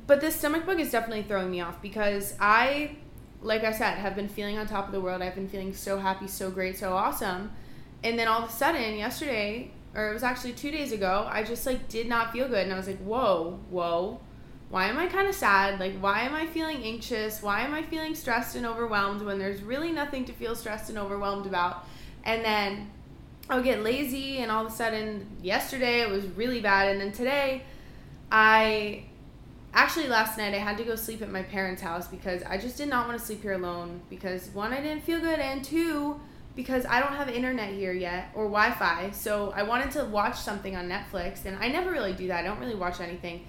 But 0.07 0.21
this 0.21 0.37
stomach 0.37 0.67
bug 0.67 0.81
is 0.81 0.91
definitely 0.91 1.23
throwing 1.23 1.51
me 1.51 1.61
off 1.61 1.81
because 1.81 2.35
I 2.41 2.97
like 3.43 3.65
I 3.65 3.73
said, 3.73 3.95
have 3.95 4.15
been 4.15 4.29
feeling 4.29 4.59
on 4.59 4.67
top 4.67 4.87
of 4.87 4.93
the 4.93 5.01
world. 5.01 5.21
I've 5.21 5.35
been 5.35 5.49
feeling 5.49 5.75
so 5.75 5.99
happy, 5.99 6.29
so 6.29 6.51
great, 6.51 6.79
so 6.79 6.93
awesome. 6.93 7.53
And 8.05 8.19
then 8.19 8.29
all 8.29 8.43
of 8.43 8.49
a 8.49 8.53
sudden, 8.53 8.97
yesterday, 8.97 9.71
or 9.95 10.11
it 10.11 10.15
was 10.15 10.23
actually 10.23 10.53
two 10.53 10.71
days 10.71 10.93
ago, 10.93 11.29
I 11.31 11.43
just 11.43 11.67
like 11.67 11.89
did 11.89 12.09
not 12.09 12.33
feel 12.33 12.49
good. 12.49 12.65
And 12.65 12.73
I 12.73 12.77
was 12.77 12.87
like, 12.87 13.01
whoa, 13.01 13.61
whoa. 13.71 14.21
Why 14.73 14.87
am 14.87 14.97
I 14.97 15.07
kind 15.07 15.29
of 15.29 15.35
sad? 15.35 15.79
Like, 15.79 15.99
why 15.99 16.23
am 16.23 16.35
I 16.35 16.47
feeling 16.47 16.83
anxious? 16.83 17.43
Why 17.43 17.61
am 17.61 17.75
I 17.75 17.83
feeling 17.83 18.15
stressed 18.15 18.57
and 18.57 18.65
overwhelmed 18.65 19.21
when 19.21 19.39
there's 19.39 19.61
really 19.61 19.93
nothing 19.93 20.25
to 20.25 20.33
feel 20.33 20.57
stressed 20.57 20.89
and 20.89 20.97
overwhelmed 20.97 21.45
about? 21.45 21.85
And 22.25 22.43
then 22.43 22.91
I 23.51 23.57
would 23.57 23.65
get 23.65 23.83
lazy, 23.83 24.39
and 24.39 24.51
all 24.51 24.65
of 24.65 24.73
a 24.73 24.75
sudden, 24.75 25.27
yesterday 25.43 26.01
it 26.01 26.09
was 26.09 26.25
really 26.25 26.63
bad. 26.63 26.91
And 26.91 26.99
then 27.03 27.13
today, 27.13 27.65
I 28.31 29.05
actually 29.75 30.09
last 30.09 30.39
night 30.39 30.55
I 30.55 30.59
had 30.59 30.79
to 30.79 30.85
go 30.85 30.97
sleep 30.97 31.21
at 31.21 31.31
my 31.31 31.43
parents' 31.43 31.83
house 31.83 32.09
because 32.09 32.43
I 32.45 32.57
just 32.57 32.79
did 32.79 32.89
not 32.89 33.07
want 33.07 33.21
to 33.21 33.27
sleep 33.27 33.43
here 33.43 33.53
alone 33.53 34.01
because 34.09 34.49
one 34.55 34.73
I 34.73 34.81
didn't 34.81 35.03
feel 35.03 35.21
good 35.21 35.39
and 35.39 35.63
two 35.63 36.19
because 36.57 36.87
I 36.87 36.99
don't 36.99 37.13
have 37.13 37.29
internet 37.29 37.75
here 37.75 37.93
yet 37.93 38.31
or 38.35 38.45
Wi-Fi. 38.45 39.11
So 39.11 39.53
I 39.55 39.65
wanted 39.65 39.91
to 39.91 40.07
watch 40.07 40.39
something 40.39 40.75
on 40.77 40.89
Netflix 40.89 41.45
and 41.45 41.63
I 41.63 41.69
never 41.69 41.91
really 41.91 42.15
do 42.15 42.29
that. 42.29 42.43
I 42.43 42.49
don't 42.49 42.59
really 42.59 42.75
watch 42.75 43.01
anything. 43.01 43.45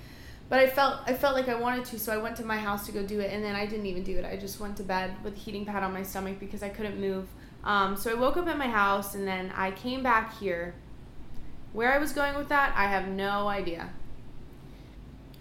But 0.54 0.62
I 0.62 0.68
felt 0.68 1.00
I 1.08 1.16
felt 1.16 1.34
like 1.34 1.50
I 1.50 1.56
wanted 1.56 1.84
to, 1.86 1.98
so 1.98 2.14
I 2.14 2.18
went 2.18 2.36
to 2.36 2.46
my 2.46 2.58
house 2.58 2.86
to 2.86 2.92
go 2.92 3.02
do 3.02 3.20
it 3.20 3.34
and 3.34 3.44
then 3.44 3.56
I 3.56 3.66
didn't 3.66 3.88
even 3.88 4.04
do 4.04 4.20
it. 4.20 4.24
I 4.24 4.38
just 4.38 4.60
went 4.60 4.78
to 4.78 4.84
bed 4.84 5.16
with 5.24 5.34
a 5.34 5.40
heating 5.40 5.66
pad 5.66 5.82
on 5.82 5.92
my 5.92 6.04
stomach 6.04 6.40
because 6.40 6.62
I 6.62 6.70
couldn't 6.70 7.02
move. 7.02 7.28
Um, 7.64 7.98
so 7.98 8.12
I 8.12 8.14
woke 8.14 8.38
up 8.38 8.46
at 8.46 8.56
my 8.56 8.68
house 8.68 9.16
and 9.16 9.28
then 9.28 9.52
I 9.56 9.72
came 9.72 10.04
back 10.04 10.38
here. 10.38 10.76
Where 11.72 11.92
I 11.92 11.98
was 11.98 12.12
going 12.12 12.36
with 12.36 12.50
that, 12.50 12.72
I 12.78 12.86
have 12.86 13.08
no 13.08 13.48
idea. 13.48 13.90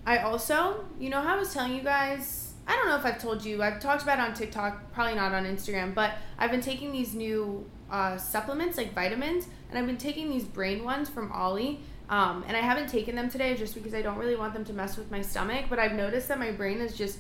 I 0.07 0.17
also, 0.17 0.87
you 0.99 1.11
know 1.11 1.21
how 1.21 1.37
I 1.37 1.39
was 1.41 1.53
telling 1.53 1.75
you 1.75 1.83
guys, 1.83 2.55
I 2.67 2.75
don't 2.77 2.87
know 2.87 2.97
if 2.97 3.05
I've 3.05 3.21
told 3.21 3.45
you, 3.45 3.63
I've 3.63 3.81
talked 3.81 4.03
about 4.03 4.19
it 4.19 4.23
on 4.23 4.33
TikTok, 4.33 4.95
probably 4.95 5.15
not 5.15 5.35
on 5.35 5.45
Instagram, 5.45 5.93
but 5.95 6.15
I've 6.39 6.51
been 6.51 6.63
taking 6.63 6.91
these 6.91 7.13
new 7.13 7.69
uh, 7.91 8.17
supplements, 8.17 8.79
like 8.79 8.95
vitamins, 8.95 9.47
and 9.69 9.79
I've 9.79 9.87
been 9.87 9.99
taking 9.99 10.31
these 10.31 10.45
brain 10.45 10.85
ones 10.85 11.11
from 11.11 11.31
OLLY. 11.33 11.81
Um, 12.13 12.45
and 12.47 12.57
I 12.57 12.61
haven't 12.61 12.89
taken 12.89 13.17
them 13.17 13.31
today 13.31 13.57
just 13.57 13.75
because 13.75 13.95
I 13.95 14.03
don't 14.03 14.19
really 14.19 14.37
want 14.37 14.53
them 14.53 14.65
to 14.67 14.73
mess 14.73 14.97
with 14.99 15.11
my 15.11 15.23
stomach, 15.23 15.65
but 15.71 15.79
I've 15.79 15.95
noticed 15.95 16.29
that 16.29 16.39
my 16.39 16.51
brain 16.51 16.79
is 16.79 16.97
just, 16.97 17.19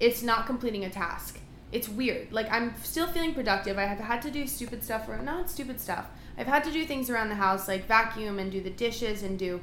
it's 0.00 0.22
not 0.22 0.46
completing 0.46 0.84
a 0.84 0.90
task. 0.90 1.38
It's 1.72 1.88
weird. 1.88 2.30
Like, 2.30 2.52
I'm 2.52 2.74
still 2.82 3.06
feeling 3.06 3.32
productive. 3.32 3.78
I 3.78 3.86
have 3.86 3.98
had 3.98 4.20
to 4.22 4.30
do 4.30 4.46
stupid 4.46 4.84
stuff, 4.84 5.08
or 5.08 5.16
not 5.16 5.50
stupid 5.50 5.80
stuff. 5.80 6.06
I've 6.36 6.46
had 6.46 6.62
to 6.64 6.70
do 6.70 6.84
things 6.84 7.08
around 7.08 7.30
the 7.30 7.36
house, 7.36 7.66
like 7.66 7.86
vacuum 7.86 8.38
and 8.38 8.52
do 8.52 8.60
the 8.60 8.70
dishes 8.70 9.22
and 9.22 9.38
do 9.38 9.60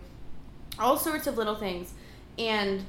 all 0.79 0.97
sorts 0.97 1.27
of 1.27 1.37
little 1.37 1.55
things 1.55 1.93
and 2.37 2.85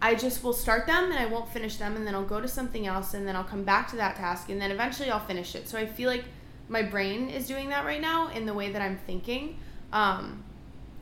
I 0.00 0.14
just 0.14 0.42
will 0.42 0.52
start 0.52 0.86
them 0.86 1.04
and 1.04 1.14
I 1.18 1.26
won't 1.26 1.48
finish 1.48 1.76
them 1.76 1.96
and 1.96 2.06
then 2.06 2.14
I'll 2.14 2.24
go 2.24 2.40
to 2.40 2.48
something 2.48 2.86
else 2.86 3.14
and 3.14 3.26
then 3.26 3.36
I'll 3.36 3.44
come 3.44 3.62
back 3.62 3.88
to 3.90 3.96
that 3.96 4.16
task 4.16 4.50
and 4.50 4.60
then 4.60 4.70
eventually 4.70 5.10
I'll 5.10 5.20
finish 5.20 5.54
it. 5.54 5.68
So 5.68 5.78
I 5.78 5.86
feel 5.86 6.10
like 6.10 6.24
my 6.68 6.82
brain 6.82 7.30
is 7.30 7.46
doing 7.46 7.68
that 7.70 7.84
right 7.84 8.00
now 8.00 8.28
in 8.28 8.46
the 8.46 8.54
way 8.54 8.72
that 8.72 8.82
I'm 8.82 8.98
thinking. 9.06 9.58
Um, 9.92 10.44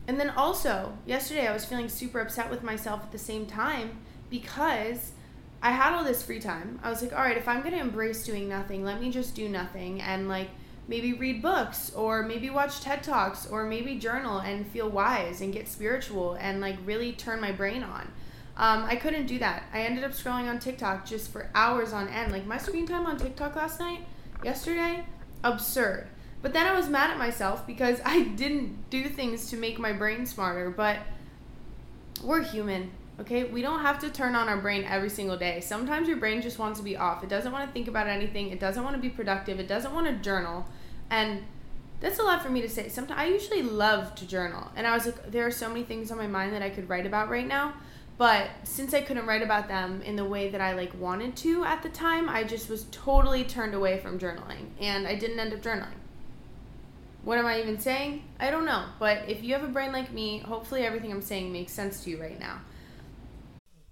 and 0.07 0.19
then 0.19 0.31
also, 0.31 0.97
yesterday 1.07 1.47
I 1.47 1.53
was 1.53 1.65
feeling 1.65 1.89
super 1.89 2.21
upset 2.21 2.51
with 2.51 2.63
myself 2.63 3.03
at 3.03 3.13
the 3.13 3.19
same 3.19 3.47
time 3.47 3.99
because 4.31 5.13
I 5.63 5.71
had 5.71 5.95
all 5.95 6.03
this 6.03 6.23
free 6.23 6.41
time. 6.41 6.81
I 6.83 6.91
was 6.91 7.03
like, 7.03 7.13
all 7.13 7.21
right, 7.21 7.37
if 7.37 7.47
I'm 7.47 7.61
going 7.61 7.75
to 7.75 7.81
embrace 7.81 8.25
doing 8.25 8.49
nothing, 8.49 8.85
let 8.85 9.01
me 9.01 9.11
just 9.11 9.35
do 9.35 9.49
nothing 9.49 10.01
and 10.01 10.29
like 10.29 10.49
maybe 10.89 11.13
read 11.13 11.41
books 11.41 11.93
or 11.95 12.25
maybe 12.25 12.51
watch 12.51 12.81
TED 12.81 13.05
Talks 13.05 13.47
or 13.47 13.65
maybe 13.65 13.97
journal 13.97 14.39
and 14.39 14.67
feel 14.67 14.89
wise 14.89 15.41
and 15.41 15.53
get 15.53 15.69
spiritual 15.69 16.35
and 16.35 16.61
like 16.61 16.77
really 16.85 17.13
turn 17.13 17.41
my 17.41 17.53
brain 17.53 17.85
on. 17.85 18.11
Um, 18.57 18.85
I 18.85 18.97
couldn't 18.97 19.27
do 19.27 19.39
that. 19.39 19.63
I 19.73 19.83
ended 19.83 20.05
up 20.05 20.11
scrolling 20.11 20.49
on 20.49 20.59
TikTok 20.59 21.07
just 21.07 21.31
for 21.31 21.49
hours 21.55 21.93
on 21.93 22.09
end. 22.09 22.33
Like 22.33 22.45
my 22.45 22.59
screen 22.59 22.87
time 22.87 23.07
on 23.07 23.17
TikTok 23.17 23.55
last 23.55 23.79
night, 23.79 24.05
yesterday, 24.43 25.07
absurd. 25.45 26.09
But 26.43 26.53
then 26.53 26.67
I 26.67 26.75
was 26.75 26.89
mad 26.89 27.11
at 27.11 27.19
myself 27.19 27.67
because 27.67 28.01
I 28.05 28.25
didn't 28.25 28.91
do 28.91 29.09
things 29.09 29.49
to 29.51 29.57
make 29.57 29.79
my 29.79 29.93
brain 29.93 30.27
smarter. 30.27 30.71
But 30.71 30.99
we're 32.23 32.43
human, 32.43 32.91
okay? 33.21 33.45
We 33.45 33.63
don't 33.63 33.81
have 33.81 33.99
to 34.01 34.11
turn 34.11 34.35
on 34.35 34.49
our 34.49 34.59
brain 34.59 34.85
every 34.85 35.11
single 35.11 35.37
day. 35.37 35.61
Sometimes 35.61 36.09
your 36.09 36.19
brain 36.19 36.43
just 36.43 36.59
wants 36.59 36.79
to 36.79 36.85
be 36.85 36.97
off. 36.97 37.23
It 37.23 37.31
doesn't 37.31 37.53
want 37.53 37.67
to 37.67 37.73
think 37.73 37.89
about 37.89 38.07
anything. 38.07 38.51
It 38.51 38.61
doesn't 38.61 38.83
want 38.83 38.97
to 38.97 39.03
be 39.03 39.09
productive. 39.09 39.59
It 39.59 39.69
doesn't 39.69 39.95
want 39.95 40.07
to 40.07 40.15
journal. 40.15 40.67
And 41.11 41.43
that's 42.01 42.19
a 42.19 42.23
lot 42.23 42.43
for 42.43 42.51
me 42.51 42.61
to 42.63 42.69
say. 42.69 42.89
Sometimes 42.89 43.21
I 43.21 43.27
usually 43.27 43.63
love 43.63 44.15
to 44.17 44.27
journal. 44.27 44.71
And 44.77 44.87
I 44.87 44.95
was 44.95 45.07
like, 45.07 45.31
there 45.31 45.47
are 45.47 45.53
so 45.53 45.69
many 45.69 45.85
things 45.85 46.11
on 46.11 46.19
my 46.19 46.27
mind 46.27 46.53
that 46.53 46.63
I 46.63 46.71
could 46.71 46.89
write 46.89 47.07
about 47.07 47.31
right 47.31 47.47
now. 47.47 47.75
But 48.19 48.51
since 48.65 48.93
I 48.95 49.01
couldn't 49.01 49.27
write 49.27 49.43
about 49.43 49.69
them 49.69 50.03
in 50.03 50.17
the 50.17 50.25
way 50.25 50.49
that 50.51 50.61
I 50.61 50.75
like 50.75 50.93
wanted 51.01 51.35
to 51.37 51.65
at 51.65 51.83
the 51.83 51.89
time, 51.89 52.29
I 52.29 52.45
just 52.45 52.69
was 52.69 52.87
totally 52.91 53.43
turned 53.43 53.75
away 53.75 53.99
from 53.99 54.19
journaling 54.19 54.69
and 54.81 55.07
I 55.07 55.15
didn't 55.15 55.41
end 55.41 55.53
up 55.53 55.61
journaling. 55.61 56.02
What 57.25 57.39
am 57.39 57.47
I 57.47 57.61
even 57.61 57.79
saying? 57.79 58.25
I 58.41 58.51
don't 58.51 58.65
know. 58.65 58.85
But 58.99 59.29
if 59.29 59.45
you 59.45 59.55
have 59.55 59.63
a 59.63 59.69
brain 59.69 59.93
like 59.93 60.13
me, 60.13 60.41
hopefully 60.41 60.83
everything 60.83 61.13
I'm 61.13 61.23
saying 61.23 61.53
makes 61.53 61.73
sense 61.73 62.03
to 62.05 62.11
you 62.11 62.21
right 62.21 62.39
now. 62.39 62.61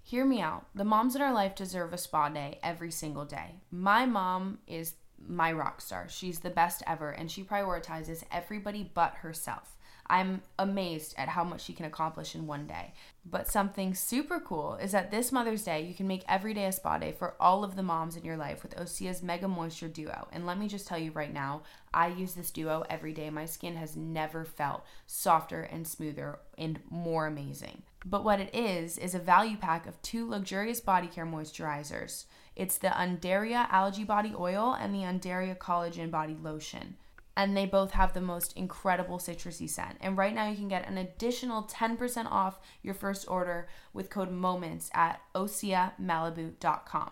Hear 0.03 0.25
me 0.25 0.41
out. 0.41 0.65
The 0.75 0.83
moms 0.83 1.15
in 1.15 1.21
our 1.21 1.33
life 1.33 1.55
deserve 1.55 1.93
a 1.93 1.97
spa 1.97 2.27
day 2.27 2.59
every 2.61 2.91
single 2.91 3.23
day. 3.23 3.61
My 3.71 4.05
mom 4.05 4.59
is 4.67 4.95
my 5.25 5.53
rock 5.53 5.79
star. 5.79 6.07
She's 6.09 6.39
the 6.39 6.49
best 6.49 6.83
ever, 6.85 7.11
and 7.11 7.31
she 7.31 7.43
prioritizes 7.43 8.23
everybody 8.31 8.91
but 8.93 9.13
herself. 9.15 9.77
I'm 10.11 10.41
amazed 10.59 11.15
at 11.17 11.29
how 11.29 11.45
much 11.45 11.61
she 11.61 11.71
can 11.71 11.85
accomplish 11.85 12.35
in 12.35 12.45
one 12.45 12.67
day. 12.67 12.93
But 13.25 13.47
something 13.47 13.95
super 13.95 14.41
cool 14.41 14.75
is 14.75 14.91
that 14.91 15.09
this 15.09 15.31
Mother's 15.31 15.63
Day, 15.63 15.83
you 15.83 15.93
can 15.93 16.05
make 16.05 16.25
every 16.27 16.53
day 16.53 16.65
a 16.65 16.73
spa 16.73 16.97
day 16.97 17.13
for 17.13 17.35
all 17.39 17.63
of 17.63 17.77
the 17.77 17.81
moms 17.81 18.17
in 18.17 18.25
your 18.25 18.35
life 18.35 18.61
with 18.61 18.75
Osea's 18.75 19.23
Mega 19.23 19.47
Moisture 19.47 19.87
Duo. 19.87 20.27
And 20.33 20.45
let 20.45 20.59
me 20.59 20.67
just 20.67 20.85
tell 20.85 20.97
you 20.97 21.11
right 21.11 21.33
now, 21.33 21.61
I 21.93 22.07
use 22.07 22.33
this 22.33 22.51
duo 22.51 22.83
every 22.89 23.13
day. 23.13 23.29
My 23.29 23.45
skin 23.45 23.77
has 23.77 23.95
never 23.95 24.43
felt 24.43 24.83
softer 25.07 25.61
and 25.61 25.87
smoother 25.87 26.39
and 26.57 26.81
more 26.89 27.25
amazing. 27.25 27.83
But 28.05 28.25
what 28.25 28.41
it 28.41 28.53
is, 28.53 28.97
is 28.97 29.15
a 29.15 29.19
value 29.19 29.55
pack 29.55 29.87
of 29.87 30.01
two 30.01 30.29
luxurious 30.29 30.81
body 30.81 31.07
care 31.07 31.25
moisturizers. 31.25 32.25
It's 32.57 32.77
the 32.77 32.89
Undaria 32.89 33.67
Algae 33.69 34.03
Body 34.03 34.33
Oil 34.37 34.75
and 34.77 34.93
the 34.93 35.03
Undaria 35.03 35.57
Collagen 35.57 36.11
Body 36.11 36.35
Lotion 36.41 36.97
and 37.35 37.55
they 37.55 37.65
both 37.65 37.91
have 37.91 38.13
the 38.13 38.21
most 38.21 38.55
incredible 38.57 39.17
citrusy 39.17 39.69
scent. 39.69 39.97
And 40.01 40.17
right 40.17 40.33
now 40.33 40.49
you 40.49 40.55
can 40.55 40.67
get 40.67 40.87
an 40.87 40.97
additional 40.97 41.63
10% 41.63 42.25
off 42.25 42.59
your 42.81 42.93
first 42.93 43.27
order 43.29 43.67
with 43.93 44.09
code 44.09 44.31
MOMENTS 44.31 44.89
at 44.93 45.21
oseamalibu.com. 45.33 47.11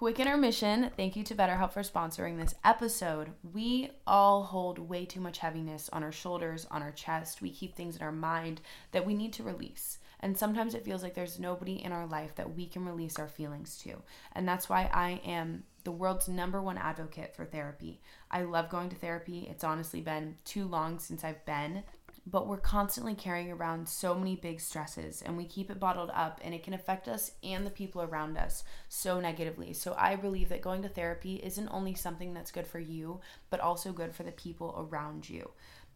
Quick 0.00 0.18
intermission. 0.18 0.90
Thank 0.96 1.14
you 1.14 1.22
to 1.24 1.34
BetterHelp 1.34 1.72
for 1.72 1.82
sponsoring 1.82 2.38
this 2.38 2.54
episode. 2.64 3.32
We 3.52 3.90
all 4.06 4.44
hold 4.44 4.78
way 4.78 5.04
too 5.04 5.20
much 5.20 5.36
heaviness 5.36 5.90
on 5.92 6.02
our 6.02 6.10
shoulders, 6.10 6.66
on 6.70 6.80
our 6.80 6.90
chest. 6.90 7.42
We 7.42 7.50
keep 7.50 7.76
things 7.76 7.96
in 7.96 8.02
our 8.02 8.10
mind 8.10 8.62
that 8.92 9.04
we 9.04 9.12
need 9.12 9.34
to 9.34 9.42
release. 9.42 9.98
And 10.20 10.38
sometimes 10.38 10.74
it 10.74 10.86
feels 10.86 11.02
like 11.02 11.12
there's 11.12 11.38
nobody 11.38 11.84
in 11.84 11.92
our 11.92 12.06
life 12.06 12.34
that 12.36 12.56
we 12.56 12.66
can 12.66 12.86
release 12.86 13.18
our 13.18 13.28
feelings 13.28 13.76
to. 13.82 13.96
And 14.32 14.48
that's 14.48 14.70
why 14.70 14.88
I 14.90 15.20
am 15.22 15.64
the 15.84 15.92
world's 15.92 16.28
number 16.28 16.62
one 16.62 16.78
advocate 16.78 17.36
for 17.36 17.44
therapy. 17.44 18.00
I 18.30 18.44
love 18.44 18.70
going 18.70 18.88
to 18.88 18.96
therapy. 18.96 19.48
It's 19.50 19.64
honestly 19.64 20.00
been 20.00 20.36
too 20.46 20.64
long 20.64 20.98
since 20.98 21.24
I've 21.24 21.44
been 21.44 21.82
but 22.30 22.46
we're 22.46 22.58
constantly 22.58 23.14
carrying 23.14 23.50
around 23.50 23.88
so 23.88 24.14
many 24.14 24.36
big 24.36 24.60
stresses 24.60 25.22
and 25.22 25.36
we 25.36 25.44
keep 25.44 25.70
it 25.70 25.80
bottled 25.80 26.10
up 26.14 26.40
and 26.44 26.54
it 26.54 26.62
can 26.62 26.74
affect 26.74 27.08
us 27.08 27.32
and 27.42 27.66
the 27.66 27.70
people 27.70 28.02
around 28.02 28.36
us 28.36 28.62
so 28.88 29.20
negatively. 29.20 29.72
So 29.72 29.94
I 29.98 30.16
believe 30.16 30.48
that 30.50 30.62
going 30.62 30.82
to 30.82 30.88
therapy 30.88 31.36
isn't 31.42 31.68
only 31.68 31.94
something 31.94 32.32
that's 32.32 32.52
good 32.52 32.66
for 32.66 32.78
you, 32.78 33.20
but 33.48 33.60
also 33.60 33.92
good 33.92 34.14
for 34.14 34.22
the 34.22 34.32
people 34.32 34.88
around 34.90 35.28
you. 35.28 35.50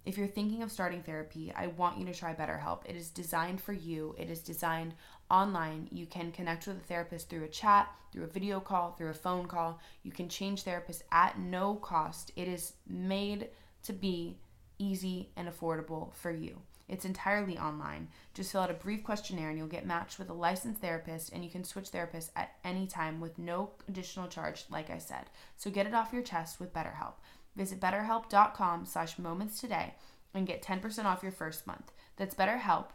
If 0.05 0.19
you're 0.19 0.27
thinking 0.27 0.63
of 0.63 0.71
starting 0.71 1.03
therapy, 1.03 1.53
I 1.57 1.69
want 1.69 1.99
you 1.99 2.05
to 2.07 2.13
try 2.13 2.35
BetterHelp. 2.35 2.81
It 2.85 2.95
is 2.95 3.09
designed 3.09 3.61
for 3.61 3.73
you. 3.73 4.15
It 4.19 4.29
is 4.29 4.41
designed 4.41 4.95
online. 5.31 5.89
You 5.93 6.05
can 6.05 6.31
connect 6.31 6.67
with 6.67 6.77
a 6.77 6.81
therapist 6.81 7.31
through 7.31 7.45
a 7.45 7.49
chat, 7.49 7.89
through 8.13 8.25
a 8.25 8.29
video 8.29 8.61
call, 8.61 8.93
through 8.93 9.11
a 9.11 9.15
phone 9.15 9.47
call. 9.47 9.81
You 10.03 10.13
can 10.13 10.29
change 10.29 10.65
therapists 10.65 11.03
at 11.11 11.39
no 11.39 11.77
cost. 11.77 12.33
It 12.37 12.49
is 12.49 12.75
made 12.87 13.49
to 13.85 13.95
be 13.95 14.37
easy, 14.79 15.31
and 15.37 15.49
affordable 15.49 16.15
for 16.15 16.31
you. 16.31 16.61
It's 16.89 17.05
entirely 17.05 17.59
online. 17.59 18.09
Just 18.35 18.53
fill 18.53 18.61
out 18.61 18.71
a 18.71 18.75
brief 18.75 19.05
questionnaire 19.05 19.49
and 19.49 19.57
you'll 19.59 19.67
get 19.67 19.87
matched 19.87 20.19
with 20.19 20.29
a 20.29 20.35
licensed 20.35 20.81
therapist 20.81 21.33
and 21.33 21.43
you 21.43 21.51
can 21.51 21.65
switch 21.65 21.91
therapists 21.91 22.31
at 22.37 22.57
any 22.63 22.87
time 22.87 23.21
with 23.21 23.39
no 23.39 23.71
additional 23.89 24.29
charge, 24.29 24.65
like 24.71 24.91
I 24.91 24.99
said. 24.99 25.31
So 25.57 25.71
get 25.71 25.87
it 25.87 25.95
off 25.95 26.13
your 26.13 26.23
chest 26.23 26.61
with 26.61 26.75
BetterHelp. 26.75 27.15
Visit 27.57 27.81
betterhelp.com 27.81 28.85
slash 28.85 29.19
moments 29.19 29.61
today 29.61 29.95
and 30.35 30.47
get 30.47 30.63
10% 30.63 31.05
off 31.05 31.23
your 31.23 31.33
first 31.33 31.67
month. 31.67 31.93
That's 32.17 32.35
BetterHelp, 32.35 32.89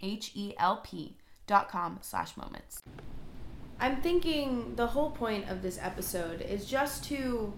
H-E-L-P 0.00 1.16
dot 1.46 1.68
com 1.68 1.98
slash 2.00 2.36
moments. 2.36 2.80
I'm 3.80 4.00
thinking 4.00 4.76
the 4.76 4.86
whole 4.86 5.10
point 5.10 5.48
of 5.50 5.60
this 5.60 5.78
episode 5.80 6.40
is 6.40 6.66
just 6.66 7.04
to 7.04 7.52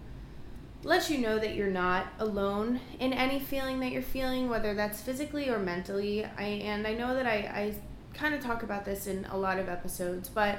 let 0.83 1.11
you 1.11 1.19
know 1.19 1.39
that 1.39 1.55
you're 1.55 1.71
not 1.71 2.07
alone 2.19 2.81
in 3.01 3.13
any 3.13 3.41
feeling 3.41 3.81
that 3.81 3.91
you're 3.91 4.03
feeling, 4.03 4.49
whether 4.49 4.75
that's 4.75 5.01
physically 5.01 5.49
or 5.49 5.59
mentally. 5.59 6.25
I 6.25 6.43
and 6.43 6.87
I 6.87 6.95
know 6.95 7.15
that 7.15 7.27
I, 7.27 7.35
I 7.35 7.75
kind 8.15 8.35
of 8.35 8.41
talk 8.41 8.63
about 8.63 8.85
this 8.85 9.07
in 9.07 9.27
a 9.31 9.37
lot 9.37 9.59
of 9.59 9.69
episodes, 9.69 10.29
but 10.29 10.59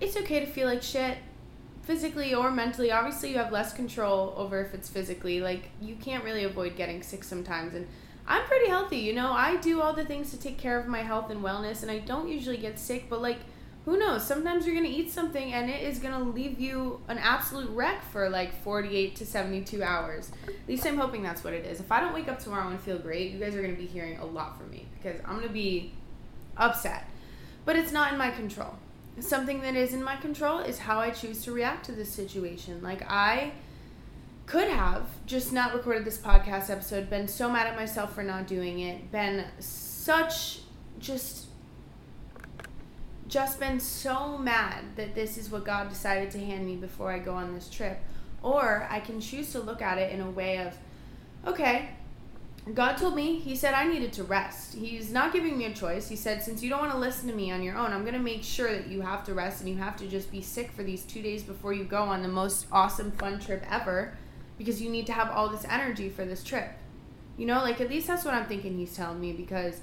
it's 0.00 0.16
okay 0.16 0.40
to 0.40 0.46
feel 0.46 0.66
like 0.66 0.82
shit 0.82 1.18
physically 1.82 2.34
or 2.34 2.50
mentally. 2.50 2.90
Obviously, 2.90 3.30
you 3.30 3.38
have 3.38 3.52
less 3.52 3.72
control 3.72 4.34
over 4.36 4.60
if 4.60 4.74
it's 4.74 4.88
physically. 4.88 5.40
Like 5.40 5.70
you 5.80 5.96
can't 5.96 6.24
really 6.24 6.44
avoid 6.44 6.76
getting 6.76 7.02
sick 7.02 7.24
sometimes 7.24 7.74
and 7.74 7.86
I'm 8.26 8.44
pretty 8.44 8.68
healthy, 8.68 8.98
you 8.98 9.12
know. 9.12 9.32
I 9.32 9.56
do 9.56 9.82
all 9.82 9.92
the 9.92 10.04
things 10.04 10.30
to 10.30 10.38
take 10.38 10.56
care 10.56 10.78
of 10.78 10.86
my 10.86 11.00
health 11.00 11.30
and 11.30 11.42
wellness 11.42 11.82
and 11.82 11.90
I 11.90 11.98
don't 11.98 12.28
usually 12.28 12.58
get 12.58 12.78
sick, 12.78 13.06
but 13.10 13.20
like 13.20 13.40
who 13.84 13.98
knows? 13.98 14.26
Sometimes 14.26 14.66
you're 14.66 14.74
gonna 14.74 14.88
eat 14.88 15.10
something 15.10 15.52
and 15.52 15.70
it 15.70 15.82
is 15.82 15.98
gonna 15.98 16.22
leave 16.22 16.60
you 16.60 17.00
an 17.08 17.18
absolute 17.18 17.70
wreck 17.70 18.02
for 18.12 18.28
like 18.28 18.54
48 18.62 19.16
to 19.16 19.26
72 19.26 19.82
hours. 19.82 20.30
At 20.46 20.68
least 20.68 20.86
I'm 20.86 20.98
hoping 20.98 21.22
that's 21.22 21.42
what 21.42 21.54
it 21.54 21.64
is. 21.64 21.80
If 21.80 21.90
I 21.90 22.00
don't 22.00 22.12
wake 22.12 22.28
up 22.28 22.38
tomorrow 22.38 22.68
and 22.68 22.80
feel 22.80 22.98
great, 22.98 23.32
you 23.32 23.38
guys 23.38 23.54
are 23.54 23.62
gonna 23.62 23.74
be 23.74 23.86
hearing 23.86 24.18
a 24.18 24.26
lot 24.26 24.58
from 24.58 24.70
me 24.70 24.86
because 24.96 25.20
I'm 25.24 25.36
gonna 25.36 25.48
be 25.48 25.92
upset. 26.56 27.08
But 27.64 27.76
it's 27.76 27.92
not 27.92 28.12
in 28.12 28.18
my 28.18 28.30
control. 28.30 28.74
Something 29.18 29.60
that 29.62 29.74
is 29.74 29.92
in 29.92 30.02
my 30.02 30.16
control 30.16 30.58
is 30.60 30.78
how 30.78 30.98
I 30.98 31.10
choose 31.10 31.42
to 31.44 31.52
react 31.52 31.86
to 31.86 31.92
this 31.92 32.10
situation. 32.10 32.82
Like, 32.82 33.02
I 33.10 33.52
could 34.46 34.68
have 34.68 35.06
just 35.26 35.52
not 35.52 35.74
recorded 35.74 36.04
this 36.04 36.18
podcast 36.18 36.70
episode, 36.70 37.08
been 37.08 37.28
so 37.28 37.48
mad 37.48 37.66
at 37.66 37.76
myself 37.76 38.14
for 38.14 38.22
not 38.22 38.46
doing 38.46 38.80
it, 38.80 39.12
been 39.12 39.44
such 39.58 40.60
just 40.98 41.46
just 43.30 43.60
been 43.60 43.78
so 43.78 44.36
mad 44.36 44.84
that 44.96 45.14
this 45.14 45.38
is 45.38 45.50
what 45.50 45.64
God 45.64 45.88
decided 45.88 46.30
to 46.32 46.38
hand 46.38 46.66
me 46.66 46.76
before 46.76 47.12
I 47.12 47.18
go 47.20 47.34
on 47.34 47.54
this 47.54 47.70
trip. 47.70 47.98
Or 48.42 48.86
I 48.90 49.00
can 49.00 49.20
choose 49.20 49.52
to 49.52 49.60
look 49.60 49.80
at 49.80 49.98
it 49.98 50.12
in 50.12 50.20
a 50.20 50.30
way 50.30 50.58
of, 50.58 50.74
okay, 51.46 51.90
God 52.74 52.96
told 52.96 53.14
me, 53.14 53.38
He 53.38 53.54
said 53.54 53.72
I 53.72 53.86
needed 53.86 54.12
to 54.14 54.24
rest. 54.24 54.74
He's 54.74 55.12
not 55.12 55.32
giving 55.32 55.56
me 55.56 55.66
a 55.66 55.72
choice. 55.72 56.08
He 56.08 56.16
said, 56.16 56.42
since 56.42 56.62
you 56.62 56.68
don't 56.68 56.80
want 56.80 56.92
to 56.92 56.98
listen 56.98 57.28
to 57.28 57.34
me 57.34 57.50
on 57.50 57.62
your 57.62 57.76
own, 57.76 57.92
I'm 57.92 58.02
going 58.02 58.14
to 58.14 58.20
make 58.20 58.42
sure 58.42 58.72
that 58.72 58.88
you 58.88 59.00
have 59.00 59.24
to 59.24 59.34
rest 59.34 59.60
and 59.60 59.68
you 59.68 59.76
have 59.76 59.96
to 59.98 60.08
just 60.08 60.30
be 60.30 60.42
sick 60.42 60.72
for 60.72 60.82
these 60.82 61.04
two 61.04 61.22
days 61.22 61.42
before 61.42 61.72
you 61.72 61.84
go 61.84 62.02
on 62.02 62.22
the 62.22 62.28
most 62.28 62.66
awesome, 62.72 63.12
fun 63.12 63.38
trip 63.38 63.64
ever 63.70 64.16
because 64.58 64.82
you 64.82 64.90
need 64.90 65.06
to 65.06 65.12
have 65.12 65.30
all 65.30 65.48
this 65.48 65.64
energy 65.70 66.10
for 66.10 66.24
this 66.24 66.44
trip. 66.44 66.70
You 67.38 67.46
know, 67.46 67.60
like 67.60 67.80
at 67.80 67.88
least 67.88 68.06
that's 68.06 68.24
what 68.24 68.34
I'm 68.34 68.46
thinking 68.46 68.76
He's 68.76 68.94
telling 68.94 69.20
me 69.20 69.32
because 69.32 69.80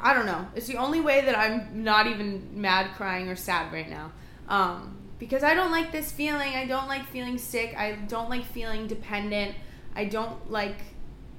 I 0.00 0.14
don't 0.14 0.26
know. 0.26 0.46
It's 0.54 0.66
the 0.66 0.76
only 0.76 1.00
way 1.00 1.22
that 1.22 1.36
I'm 1.36 1.82
not 1.84 2.06
even 2.06 2.48
mad, 2.60 2.94
crying, 2.96 3.28
or 3.28 3.36
sad 3.36 3.72
right 3.72 3.88
now. 3.88 4.12
Um, 4.48 4.96
because 5.18 5.42
I 5.44 5.54
don't 5.54 5.70
like 5.70 5.92
this 5.92 6.10
feeling. 6.12 6.54
I 6.54 6.66
don't 6.66 6.88
like 6.88 7.06
feeling 7.06 7.38
sick. 7.38 7.76
I 7.76 7.92
don't 8.08 8.28
like 8.30 8.44
feeling 8.44 8.86
dependent. 8.86 9.54
I 9.94 10.06
don't 10.06 10.50
like 10.50 10.78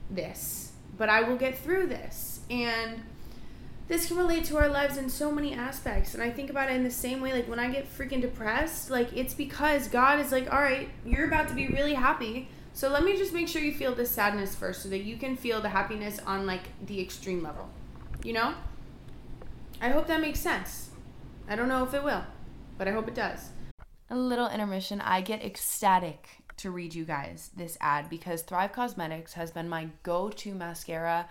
this. 0.10 0.72
but 0.98 1.10
I 1.10 1.24
will 1.24 1.36
get 1.38 1.58
through 1.58 1.88
this. 1.88 2.42
And 2.50 3.02
this 3.88 4.08
can 4.08 4.18
relate 4.18 4.46
to 4.46 4.58
our 4.58 4.70
lives 4.70 4.98
in 4.98 5.10
so 5.10 5.32
many 5.32 5.54
aspects. 5.54 6.14
And 6.14 6.24
I 6.24 6.30
think 6.30 6.50
about 6.50 6.70
it 6.70 6.76
in 6.76 6.84
the 6.84 6.92
same 6.92 7.22
way 7.22 7.34
like 7.34 7.48
when 7.50 7.60
I 7.60 7.70
get 7.70 7.92
freaking 7.98 8.22
depressed, 8.22 8.90
like 8.90 9.10
it's 9.16 9.34
because 9.34 9.88
God 9.88 10.20
is 10.20 10.32
like, 10.32 10.52
all 10.54 10.62
right, 10.62 10.90
you're 11.06 11.28
about 11.28 11.48
to 11.50 11.56
be 11.56 11.68
really 11.68 11.94
happy. 11.94 12.48
So 12.74 12.90
let 12.90 13.04
me 13.04 13.18
just 13.18 13.34
make 13.34 13.48
sure 13.48 13.62
you 13.62 13.74
feel 13.74 13.94
the 13.94 14.06
sadness 14.06 14.56
first 14.56 14.82
so 14.84 14.90
that 14.90 15.04
you 15.04 15.18
can 15.18 15.36
feel 15.36 15.62
the 15.62 15.70
happiness 15.70 16.20
on 16.26 16.46
like 16.46 16.64
the 16.86 17.02
extreme 17.02 17.44
level. 17.44 17.70
You 18.24 18.34
know? 18.34 18.54
I 19.82 19.90
hope 19.90 20.08
that 20.08 20.22
makes 20.22 20.40
sense. 20.40 20.90
I 21.48 21.56
don't 21.56 21.68
know 21.68 21.84
if 21.84 21.94
it 21.94 22.04
will, 22.04 22.24
but 22.78 22.88
I 22.88 22.92
hope 22.92 23.08
it 23.08 23.16
does. 23.16 23.50
A 24.10 24.16
little 24.16 24.48
intermission. 24.48 25.02
I 25.02 25.22
get 25.22 25.44
ecstatic 25.44 26.30
to 26.58 26.72
read 26.72 26.94
you 26.94 27.04
guys 27.04 27.50
this 27.58 27.78
ad 27.82 28.10
because 28.10 28.42
Thrive 28.42 28.72
Causemetics 28.72 29.34
has 29.34 29.52
been 29.52 29.68
my 29.68 29.90
go 30.04 30.30
to 30.30 30.54
mascara 30.54 31.28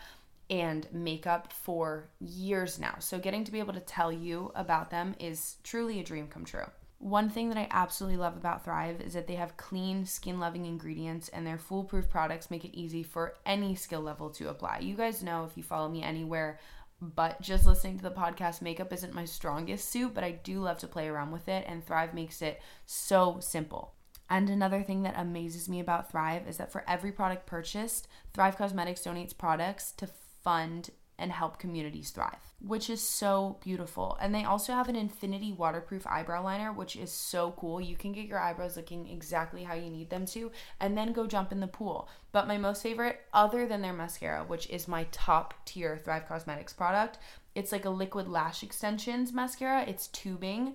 and 0.51 0.87
makeup 0.93 1.53
for 1.53 2.09
years 2.21 2.79
now. 2.79 2.97
So, 2.99 3.19
getting 3.19 3.45
to 3.45 3.53
be 3.53 3.59
able 3.59 3.73
to 3.73 3.81
tell 3.81 4.13
you 4.13 4.53
about 4.55 4.91
them 4.91 5.15
is 5.19 5.57
truly 5.63 6.01
a 6.01 6.05
dream 6.05 6.27
come 6.27 6.45
true. 6.45 6.67
One 6.99 7.31
thing 7.31 7.49
that 7.49 7.59
I 7.59 7.67
absolutely 7.71 8.19
love 8.19 8.37
about 8.37 8.65
Thrive 8.65 9.01
is 9.01 9.15
that 9.15 9.27
they 9.27 9.35
have 9.35 9.57
clean, 9.57 10.07
skin 10.07 10.39
loving 10.39 10.67
ingredients 10.67 11.29
and 11.31 11.45
their 11.45 11.59
foolproof 11.59 12.09
products 12.09 12.51
make 12.51 12.65
it 12.65 12.79
easy 12.79 13.03
for 13.03 13.35
any 13.45 13.75
skill 13.75 14.03
level 14.03 14.31
to 14.31 14.51
apply. 14.51 14.81
You 14.81 14.95
guys 14.95 15.23
know 15.23 15.45
if 15.45 15.57
you 15.57 15.65
follow 15.65 15.89
me 15.89 16.03
anywhere, 16.03 16.61
but 17.03 17.41
just 17.41 17.67
listening 17.67 17.99
to 17.99 18.03
the 18.05 18.11
podcast, 18.13 18.63
makeup 18.63 18.93
isn't 18.93 19.13
my 19.13 19.25
strongest 19.25 19.89
suit, 19.89 20.15
but 20.15 20.23
I 20.23 20.31
do 20.31 20.61
love 20.61 20.79
to 20.79 20.87
play 20.87 21.09
around 21.09 21.33
with 21.33 21.49
it, 21.49 21.65
and 21.67 21.85
Thrive 21.85 22.15
makes 22.15 22.41
it 22.41 22.63
so 22.87 23.39
simple. 23.41 23.95
And 24.31 24.49
another 24.49 24.83
thing 24.83 25.03
that 25.03 25.19
amazes 25.19 25.69
me 25.69 25.81
about 25.81 26.11
Thrive 26.11 26.47
is 26.47 26.59
that 26.59 26.71
for 26.71 26.85
every 26.87 27.11
product 27.11 27.45
purchased, 27.45 28.07
Thrive 28.33 28.57
Causemetics 28.57 29.03
donates 29.03 29.37
products 29.37 29.91
to 29.93 30.07
fund 30.07 30.91
and 31.19 31.31
help 31.31 31.59
communities 31.59 32.11
thrive, 32.11 32.55
which 32.61 32.91
is 32.91 33.07
so 33.07 33.59
beautiful. 33.63 34.17
And 34.21 34.35
they 34.35 34.45
also 34.45 34.73
have 34.73 34.89
an 34.89 34.97
infinity 34.97 35.53
waterproof 35.53 36.07
eyebrow 36.07 36.43
liner, 36.43 36.73
which 36.73 36.97
is 36.97 37.13
so 37.13 37.55
cool. 37.57 37.81
You 37.81 37.97
can 37.97 38.13
get 38.13 38.27
your 38.27 38.41
eyebrows 38.41 38.77
looking 38.77 39.09
exactly 39.09 39.63
how 39.63 39.75
you 39.75 39.91
need 39.91 40.11
them 40.11 40.27
to 40.27 40.51
and 40.81 40.97
then 40.97 41.13
go 41.13 41.27
jump 41.27 41.53
in 41.53 41.61
the 41.61 41.67
pool. 41.67 42.09
But 42.33 42.49
my 42.49 42.59
most 42.59 42.83
favorite, 42.83 43.21
other 43.33 43.67
than 43.67 43.83
their 43.83 43.93
mascara, 43.93 44.45
which 44.45 44.69
is 44.71 44.89
my 44.89 45.07
top 45.13 45.55
tier 45.65 46.01
Thrive 46.03 46.27
Causemetics 46.27 46.77
product, 46.77 47.19
it's 47.55 47.73
like 47.73 47.85
a 47.85 47.91
liquid 47.91 48.29
lash 48.29 48.63
extensions 48.63 49.33
mascara. 49.33 49.85
It's 49.87 50.07
tubing, 50.09 50.75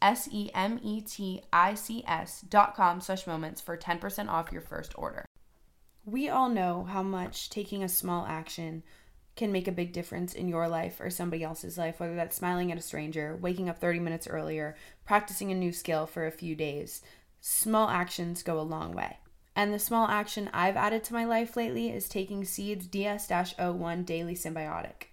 S 0.00 0.28
E 0.30 0.50
M 0.54 0.78
E 0.82 1.00
T 1.00 1.42
I 1.52 1.74
C 1.74 2.04
S 2.06 2.42
dot 2.42 2.74
com 2.74 3.00
slash 3.00 3.26
moments 3.26 3.60
for 3.60 3.76
10% 3.76 4.28
off 4.28 4.52
your 4.52 4.62
first 4.62 4.92
order. 4.96 5.24
We 6.04 6.28
all 6.28 6.48
know 6.48 6.84
how 6.84 7.02
much 7.02 7.50
taking 7.50 7.82
a 7.82 7.88
small 7.88 8.24
action 8.26 8.82
can 9.36 9.52
make 9.52 9.68
a 9.68 9.72
big 9.72 9.92
difference 9.92 10.34
in 10.34 10.48
your 10.48 10.68
life 10.68 11.00
or 11.00 11.10
somebody 11.10 11.44
else's 11.44 11.78
life, 11.78 12.00
whether 12.00 12.16
that's 12.16 12.36
smiling 12.36 12.72
at 12.72 12.78
a 12.78 12.82
stranger, 12.82 13.38
waking 13.40 13.68
up 13.68 13.78
30 13.78 14.00
minutes 14.00 14.26
earlier, 14.26 14.74
practicing 15.04 15.52
a 15.52 15.54
new 15.54 15.72
skill 15.72 16.06
for 16.06 16.26
a 16.26 16.32
few 16.32 16.56
days. 16.56 17.02
Small 17.40 17.88
actions 17.88 18.42
go 18.42 18.58
a 18.58 18.62
long 18.62 18.92
way. 18.92 19.18
And 19.54 19.72
the 19.72 19.78
small 19.78 20.08
action 20.08 20.50
I've 20.52 20.76
added 20.76 21.04
to 21.04 21.12
my 21.12 21.24
life 21.24 21.56
lately 21.56 21.90
is 21.90 22.08
taking 22.08 22.44
Seeds 22.44 22.86
DS 22.86 23.30
01 23.30 24.04
Daily 24.04 24.34
Synbiotic. 24.34 25.08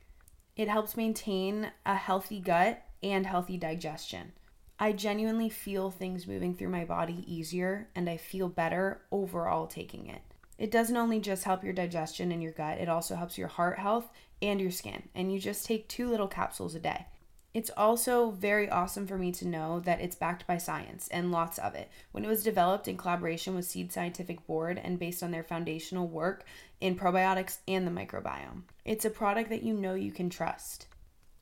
It 0.56 0.69
helps 0.69 0.98
maintain 0.98 1.71
a 1.86 1.95
healthy 1.95 2.39
gut 2.39 2.84
and 3.04 3.26
healthy 3.26 3.58
digestion. 3.58 4.34
I 4.78 4.92
genuinely 4.92 5.50
feel 5.50 5.90
things 5.90 6.28
moving 6.28 6.54
through 6.54 6.70
my 6.70 6.84
body 6.84 7.24
easier 7.28 7.88
and 7.96 8.10
I 8.10 8.18
feel 8.18 8.50
better 8.50 9.02
overall 9.10 9.68
taking 9.68 10.08
it. 10.08 10.22
It 10.58 10.72
doesn't 10.72 10.98
only 10.98 11.20
just 11.20 11.46
help 11.46 11.64
your 11.64 11.74
digestion 11.74 12.32
and 12.32 12.44
your 12.44 12.52
gut, 12.52 12.80
it 12.80 12.90
also 12.90 13.16
helps 13.16 13.38
your 13.38 13.48
heart 13.48 13.80
health 13.80 14.10
and 14.42 14.60
your 14.60 14.72
skin. 14.72 15.04
And 15.16 15.32
you 15.32 15.40
just 15.40 15.66
take 15.66 15.88
two 15.88 16.10
little 16.10 16.28
capsules 16.28 16.76
a 16.76 16.80
day. 16.80 17.06
It's 17.54 17.72
also 17.78 18.32
very 18.32 18.70
awesome 18.70 19.08
for 19.08 19.18
me 19.18 19.32
to 19.32 19.48
know 19.48 19.80
that 19.82 20.02
it's 20.02 20.18
backed 20.18 20.46
by 20.46 20.58
science 20.58 21.08
and 21.08 21.32
lots 21.32 21.58
of 21.58 21.74
it. 21.74 21.90
When 22.12 22.26
it 22.26 22.28
was 22.28 22.44
developed 22.44 22.90
in 22.90 22.98
collaboration 22.98 23.56
with 23.56 23.64
Seed 23.64 23.94
Scientific 23.94 24.46
Board 24.46 24.78
and 24.84 25.00
based 25.00 25.24
on 25.24 25.32
their 25.32 25.44
foundational 25.44 26.06
work 26.06 26.44
in 26.82 26.98
probiotics 26.98 27.60
and 27.66 27.88
the 27.88 27.92
microbiome, 27.92 28.64
it's 28.84 29.06
a 29.06 29.10
product 29.10 29.50
that 29.52 29.64
you 29.64 29.74
know 29.74 29.94
you 29.94 30.12
can 30.12 30.30
trust. 30.30 30.88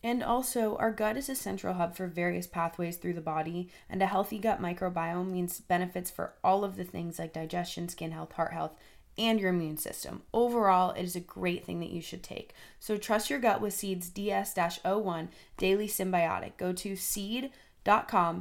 And 0.03 0.21
also, 0.21 0.75
our 0.77 0.91
gut 0.91 1.15
is 1.15 1.29
a 1.29 1.35
central 1.35 1.75
hub 1.75 1.95
for 1.95 2.07
various 2.07 2.45
pathways 2.45 2.97
through 2.97 3.13
the 3.13 3.21
body, 3.21 3.69
and 3.89 4.01
a 4.01 4.07
healthy 4.07 4.37
gut 4.37 4.61
microbiome 4.61 5.31
means 5.31 5.61
benefits 5.61 6.11
for 6.11 6.33
all 6.43 6.65
of 6.65 6.75
the 6.75 6.83
things 6.83 7.17
like 7.17 7.31
digestion, 7.31 7.87
skin 7.87 8.11
health, 8.11 8.33
heart 8.33 8.51
health, 8.51 8.73
and 9.17 9.39
your 9.39 9.51
immune 9.51 9.77
system. 9.77 10.23
Overall, 10.33 10.91
it 10.91 11.03
is 11.03 11.15
a 11.15 11.21
great 11.21 11.65
thing 11.65 11.79
that 11.79 11.91
you 11.91 12.01
should 12.01 12.23
take. 12.23 12.53
So 12.79 12.97
trust 12.97 13.29
your 13.29 13.39
gut 13.39 13.61
with 13.61 13.73
Seeds 13.73 14.09
DS-01 14.09 15.29
Daily 15.57 15.87
Synbiotic. 15.87 16.57
Go 16.57 16.73
to 16.73 16.95
seed.com 16.95 17.51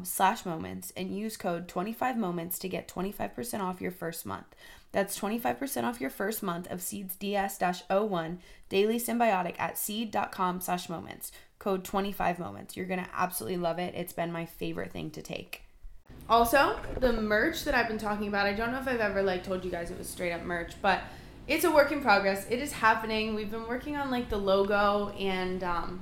slash 0.05 0.47
moments 0.47 0.93
and 0.97 1.17
use 1.17 1.37
code 1.37 1.69
25 1.69 2.17
moments 2.17 2.59
to 2.61 2.69
get 2.69 2.89
25% 2.89 3.61
off 3.61 3.81
your 3.81 3.91
first 3.91 4.25
month. 4.25 4.55
That's 4.93 5.19
25% 5.19 5.85
off 5.85 6.01
your 6.01 6.11
first 6.11 6.43
month 6.43 6.71
of 6.71 6.83
Seeds 6.83 7.17
DS-01 7.17 8.39
Daily 8.69 8.99
synbiotic 8.99 9.55
at 9.59 9.79
seed.com 9.79 10.61
slash 10.61 10.89
moments 10.89 11.33
code 11.63 11.85
25 11.85 12.41
moments. 12.41 12.77
You're 12.77 12.87
to 12.99 13.09
absolutely 13.15 13.57
love 13.57 13.79
it. 13.79 13.95
It's 13.95 14.13
been 14.13 14.33
my 14.33 14.47
favorite 14.47 14.91
thing 14.91 15.11
to 15.13 15.23
take. 15.23 15.63
Also, 16.29 16.77
the 16.99 17.13
merch 17.13 17.63
that 17.65 17.75
I've 17.75 17.87
been 17.87 17.99
talking 17.99 18.27
about, 18.27 18.47
I 18.47 18.53
don't 18.53 18.73
know 18.73 18.81
if 18.81 18.89
I've 18.89 19.01
ever 19.01 19.23
like 19.23 19.45
told 19.45 19.65
you 19.65 19.71
guys 19.71 19.91
it 19.91 19.97
was 19.97 20.09
straight 20.09 20.33
up 20.33 20.43
merch, 20.43 20.73
but 20.83 21.03
it's 21.47 21.65
a 21.65 21.71
work 21.71 21.93
in 21.93 22.01
progress. 22.01 22.47
It 22.51 22.59
is 22.59 22.73
happening. 22.73 23.37
We've 23.37 23.51
been 23.51 23.69
working 23.69 23.97
on 23.97 24.11
like 24.11 24.29
the 24.29 24.39
logo 24.39 25.11
and 25.11 25.63
um, 25.63 26.01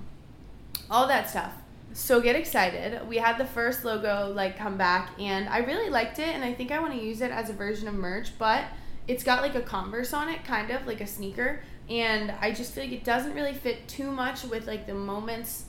all 0.90 1.07
that 1.09 1.29
stuff. 1.29 1.53
So 1.92 2.20
get 2.20 2.37
excited. 2.37 3.07
We 3.09 3.16
had 3.16 3.37
the 3.37 3.46
first 3.46 3.85
logo 3.85 4.33
like 4.35 4.57
come 4.57 4.76
back 4.76 5.11
and 5.18 5.48
I 5.48 5.59
really 5.59 5.90
liked 5.90 6.18
it 6.18 6.29
and 6.29 6.44
I 6.44 6.55
think 6.55 6.70
I 6.70 6.79
want 6.79 6.92
to 6.94 7.00
use 7.00 7.20
it 7.20 7.33
as 7.33 7.50
a 7.50 7.53
version 7.53 7.88
of 7.88 7.94
merch, 7.94 8.38
but 8.38 8.64
it's 9.09 9.24
got 9.24 9.42
like 9.42 9.57
a 9.57 9.61
Converse 9.61 10.12
on 10.12 10.29
it, 10.29 10.44
kind 10.44 10.70
of 10.70 10.87
like 10.87 11.00
a 11.00 11.07
sneaker 11.07 11.62
and 11.88 12.33
I 12.40 12.53
just 12.53 12.72
feel 12.72 12.85
like 12.85 12.92
it 12.92 13.03
doesn't 13.03 13.35
really 13.35 13.53
fit 13.53 13.88
too 13.88 14.12
much 14.12 14.44
with 14.44 14.68
like 14.68 14.87
the 14.87 14.94
Moments 14.94 15.64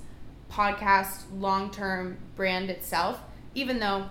podcast 0.51 1.23
long 1.33 1.71
term 1.71 2.17
brand 2.35 2.69
itself, 2.69 3.19
even 3.55 3.79
though 3.79 4.07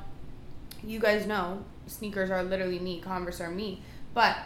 you 0.83 0.99
guys 0.99 1.27
know 1.27 1.65
sneakers 1.87 2.31
are 2.31 2.43
literally 2.43 2.81
me, 2.81 3.01
Converse 3.01 3.41
are 3.41 3.51
me, 3.51 3.83
but 4.15 4.37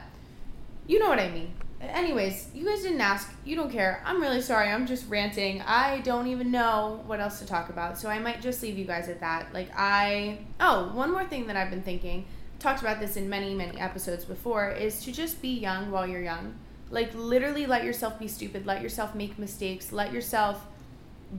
you 0.87 0.99
know 0.99 1.09
what 1.09 1.19
I 1.19 1.31
mean. 1.31 1.55
Anyways, 1.91 2.49
you 2.55 2.65
guys 2.65 2.83
didn't 2.83 3.01
ask. 3.01 3.33
You 3.45 3.57
don't 3.57 3.71
care. 3.71 4.03
I'm 4.05 4.21
really 4.21 4.41
sorry. 4.41 4.69
I'm 4.69 4.87
just 4.87 5.09
ranting. 5.09 5.63
I 5.63 6.01
don't 6.01 6.27
even 6.27 6.51
know 6.51 7.03
what 7.07 7.21
else 7.21 7.39
to 7.41 7.47
talk 7.47 7.69
about. 7.69 7.99
So 7.99 8.09
I 8.09 8.19
might 8.19 8.41
just 8.41 8.63
leave 8.63 8.79
you 8.79 8.85
guys 8.85 9.09
at 9.09 9.21
that. 9.21 9.53
Like, 9.53 9.71
I. 9.77 10.39
Oh, 10.61 10.91
one 10.95 11.11
more 11.11 11.25
thing 11.25 11.47
that 11.47 11.57
I've 11.57 11.71
been 11.71 11.83
thinking. 11.83 12.27
Talked 12.59 12.81
about 12.81 13.01
this 13.01 13.17
in 13.17 13.29
many, 13.29 13.55
many 13.55 13.79
episodes 13.79 14.25
before 14.25 14.71
is 14.71 15.05
to 15.05 15.13
just 15.13 15.43
be 15.43 15.59
young 15.59 15.91
while 15.91 16.07
you're 16.07 16.23
young. 16.23 16.55
Like 16.91 17.13
literally 17.15 17.67
let 17.67 17.85
yourself 17.85 18.19
be 18.19 18.29
stupid, 18.29 18.67
let 18.67 18.81
yourself 18.81 19.15
make 19.15 19.39
mistakes, 19.39 19.93
let 19.93 20.13
yourself 20.13 20.65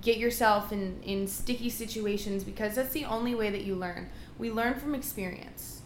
get 0.01 0.17
yourself 0.17 0.73
in 0.73 1.01
in 1.03 1.27
sticky 1.27 1.69
situations 1.69 2.43
because 2.43 2.75
that's 2.75 2.91
the 2.91 3.05
only 3.05 3.34
way 3.36 3.49
that 3.49 3.63
you 3.63 3.75
learn. 3.75 4.10
We 4.38 4.51
learn 4.51 4.75
from 4.75 4.93
experience. 4.93 5.81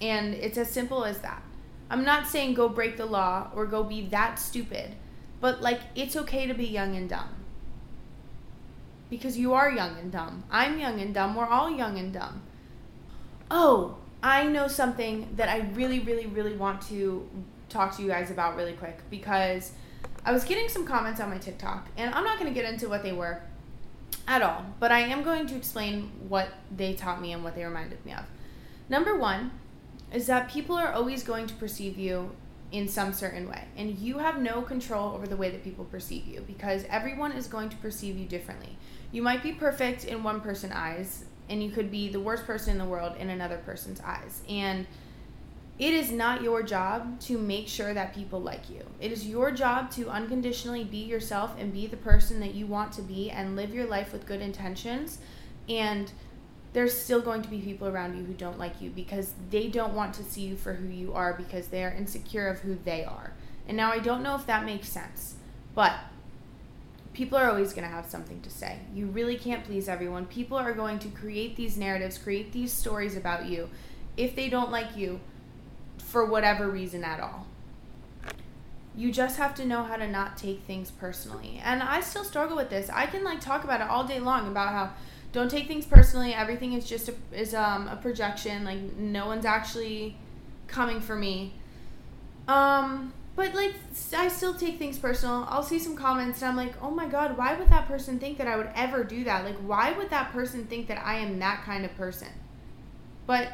And 0.00 0.34
it's 0.34 0.56
as 0.56 0.70
simple 0.70 1.04
as 1.04 1.18
that. 1.20 1.42
I'm 1.90 2.04
not 2.04 2.28
saying 2.28 2.54
go 2.54 2.68
break 2.68 2.96
the 2.96 3.04
law 3.04 3.50
or 3.54 3.66
go 3.66 3.82
be 3.82 4.06
that 4.06 4.38
stupid, 4.38 4.94
but 5.40 5.60
like 5.60 5.80
it's 5.94 6.16
okay 6.16 6.46
to 6.46 6.54
be 6.54 6.66
young 6.66 6.96
and 6.96 7.08
dumb. 7.08 7.28
Because 9.10 9.36
you 9.36 9.52
are 9.54 9.70
young 9.70 9.98
and 9.98 10.12
dumb. 10.12 10.44
I'm 10.50 10.78
young 10.78 11.00
and 11.00 11.12
dumb. 11.12 11.34
We're 11.34 11.46
all 11.46 11.68
young 11.68 11.98
and 11.98 12.12
dumb. 12.12 12.42
Oh, 13.50 13.96
I 14.22 14.44
know 14.44 14.68
something 14.68 15.28
that 15.34 15.48
I 15.48 15.68
really, 15.74 15.98
really, 15.98 16.26
really 16.26 16.54
want 16.54 16.80
to 16.82 17.28
talk 17.68 17.96
to 17.96 18.02
you 18.02 18.08
guys 18.08 18.30
about 18.30 18.56
really 18.56 18.74
quick 18.74 19.00
because 19.10 19.72
I 20.24 20.32
was 20.32 20.44
getting 20.44 20.68
some 20.68 20.86
comments 20.86 21.20
on 21.20 21.30
my 21.30 21.38
TikTok, 21.38 21.88
and 21.96 22.14
I'm 22.14 22.24
not 22.24 22.38
going 22.38 22.52
to 22.52 22.54
get 22.54 22.70
into 22.70 22.88
what 22.88 23.02
they 23.02 23.12
were 23.12 23.40
at 24.28 24.42
all, 24.42 24.64
but 24.78 24.92
I 24.92 25.00
am 25.00 25.22
going 25.22 25.46
to 25.46 25.56
explain 25.56 26.10
what 26.28 26.48
they 26.76 26.94
taught 26.94 27.20
me 27.20 27.32
and 27.32 27.42
what 27.42 27.54
they 27.54 27.64
reminded 27.64 28.04
me 28.04 28.12
of. 28.12 28.24
Number 28.88 29.16
one 29.16 29.50
is 30.12 30.26
that 30.26 30.50
people 30.50 30.76
are 30.76 30.92
always 30.92 31.22
going 31.22 31.46
to 31.46 31.54
perceive 31.54 31.98
you 31.98 32.30
in 32.72 32.88
some 32.88 33.12
certain 33.12 33.48
way. 33.48 33.64
And 33.76 33.98
you 33.98 34.18
have 34.18 34.40
no 34.40 34.62
control 34.62 35.14
over 35.14 35.26
the 35.26 35.36
way 35.36 35.50
that 35.50 35.64
people 35.64 35.84
perceive 35.84 36.26
you 36.26 36.42
because 36.46 36.84
everyone 36.88 37.32
is 37.32 37.46
going 37.46 37.68
to 37.70 37.76
perceive 37.76 38.16
you 38.16 38.26
differently. 38.26 38.76
You 39.12 39.22
might 39.22 39.42
be 39.42 39.52
perfect 39.52 40.04
in 40.04 40.22
one 40.22 40.40
person's 40.40 40.74
eyes, 40.74 41.24
and 41.48 41.62
you 41.62 41.70
could 41.70 41.90
be 41.90 42.08
the 42.08 42.20
worst 42.20 42.46
person 42.46 42.72
in 42.72 42.78
the 42.78 42.84
world 42.84 43.16
in 43.18 43.30
another 43.30 43.58
person's 43.58 44.00
eyes. 44.02 44.42
And 44.48 44.86
it 45.80 45.94
is 45.94 46.12
not 46.12 46.42
your 46.42 46.62
job 46.62 47.18
to 47.20 47.38
make 47.38 47.66
sure 47.66 47.94
that 47.94 48.14
people 48.14 48.40
like 48.40 48.68
you. 48.68 48.84
It 49.00 49.10
is 49.10 49.26
your 49.26 49.50
job 49.50 49.90
to 49.92 50.10
unconditionally 50.10 50.84
be 50.84 50.98
yourself 50.98 51.54
and 51.58 51.72
be 51.72 51.86
the 51.86 51.96
person 51.96 52.38
that 52.40 52.54
you 52.54 52.66
want 52.66 52.92
to 52.92 53.02
be 53.02 53.30
and 53.30 53.56
live 53.56 53.74
your 53.74 53.86
life 53.86 54.12
with 54.12 54.26
good 54.26 54.42
intentions. 54.42 55.18
And 55.68 56.12
there's 56.72 56.96
still 56.96 57.20
going 57.20 57.42
to 57.42 57.48
be 57.48 57.58
people 57.58 57.88
around 57.88 58.16
you 58.16 58.24
who 58.24 58.32
don't 58.32 58.58
like 58.58 58.80
you 58.80 58.90
because 58.90 59.34
they 59.50 59.68
don't 59.68 59.94
want 59.94 60.14
to 60.14 60.22
see 60.22 60.42
you 60.42 60.56
for 60.56 60.74
who 60.74 60.88
you 60.88 61.12
are 61.14 61.32
because 61.34 61.68
they 61.68 61.84
are 61.84 61.90
insecure 61.90 62.48
of 62.48 62.60
who 62.60 62.78
they 62.84 63.04
are. 63.04 63.32
And 63.66 63.76
now 63.76 63.92
I 63.92 63.98
don't 63.98 64.22
know 64.22 64.36
if 64.36 64.46
that 64.46 64.64
makes 64.64 64.88
sense, 64.88 65.34
but 65.74 65.94
people 67.12 67.36
are 67.36 67.48
always 67.48 67.72
going 67.72 67.86
to 67.86 67.94
have 67.94 68.06
something 68.06 68.40
to 68.42 68.50
say. 68.50 68.78
You 68.94 69.06
really 69.06 69.36
can't 69.36 69.64
please 69.64 69.88
everyone. 69.88 70.26
People 70.26 70.56
are 70.56 70.72
going 70.72 70.98
to 71.00 71.08
create 71.08 71.56
these 71.56 71.76
narratives, 71.76 72.18
create 72.18 72.52
these 72.52 72.72
stories 72.72 73.16
about 73.16 73.46
you 73.46 73.68
if 74.16 74.36
they 74.36 74.48
don't 74.48 74.70
like 74.70 74.96
you 74.96 75.20
for 75.98 76.24
whatever 76.24 76.68
reason 76.68 77.04
at 77.04 77.20
all. 77.20 77.46
You 78.96 79.12
just 79.12 79.38
have 79.38 79.54
to 79.56 79.64
know 79.64 79.82
how 79.82 79.96
to 79.96 80.08
not 80.08 80.36
take 80.36 80.62
things 80.62 80.90
personally. 80.90 81.60
And 81.64 81.82
I 81.82 82.00
still 82.00 82.24
struggle 82.24 82.56
with 82.56 82.70
this. 82.70 82.90
I 82.90 83.06
can 83.06 83.24
like 83.24 83.40
talk 83.40 83.64
about 83.64 83.80
it 83.80 83.88
all 83.88 84.04
day 84.04 84.18
long 84.20 84.48
about 84.48 84.68
how 84.70 84.90
don't 85.32 85.50
take 85.50 85.68
things 85.68 85.86
personally. 85.86 86.34
Everything 86.34 86.72
is 86.72 86.88
just 86.88 87.08
a, 87.08 87.14
is 87.32 87.54
um, 87.54 87.88
a 87.88 87.96
projection. 87.96 88.64
Like 88.64 88.96
no 88.96 89.26
one's 89.26 89.44
actually 89.44 90.16
coming 90.66 91.00
for 91.00 91.16
me. 91.16 91.54
Um, 92.48 93.12
but 93.36 93.54
like 93.54 93.74
I 94.16 94.28
still 94.28 94.54
take 94.54 94.78
things 94.78 94.98
personal. 94.98 95.46
I'll 95.48 95.62
see 95.62 95.78
some 95.78 95.96
comments 95.96 96.42
and 96.42 96.50
I'm 96.50 96.56
like, 96.56 96.74
"Oh 96.82 96.90
my 96.90 97.06
god, 97.06 97.38
why 97.38 97.54
would 97.54 97.68
that 97.68 97.86
person 97.86 98.18
think 98.18 98.38
that 98.38 98.48
I 98.48 98.56
would 98.56 98.70
ever 98.74 99.04
do 99.04 99.24
that? 99.24 99.44
Like 99.44 99.56
why 99.58 99.92
would 99.92 100.10
that 100.10 100.32
person 100.32 100.64
think 100.66 100.88
that 100.88 101.04
I 101.04 101.18
am 101.18 101.38
that 101.38 101.62
kind 101.62 101.84
of 101.84 101.96
person?" 101.96 102.28
But 103.26 103.52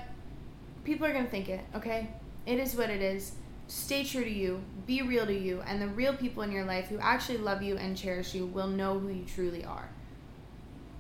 people 0.85 1.07
are 1.07 1.13
to 1.13 1.25
think 1.25 1.49
it, 1.49 1.61
okay? 1.75 2.09
It 2.47 2.59
is 2.59 2.75
what 2.75 2.89
it 2.89 3.03
is. 3.03 3.33
Stay 3.69 4.05
true 4.05 4.25
to 4.25 4.31
you, 4.31 4.63
be 4.87 5.03
real 5.03 5.27
to 5.27 5.37
you, 5.37 5.61
and 5.67 5.83
the 5.83 5.89
real 5.89 6.15
people 6.15 6.43
in 6.45 6.53
your 6.53 6.65
life 6.65 6.87
who 6.87 6.99
actually 6.99 7.39
love 7.39 7.63
you 7.63 7.77
and 7.77 7.97
cherish 7.97 8.33
you 8.35 8.47
will 8.47 8.69
know 8.69 8.99
who 8.99 9.09
you 9.09 9.25
truly 9.25 9.65
are 9.65 9.91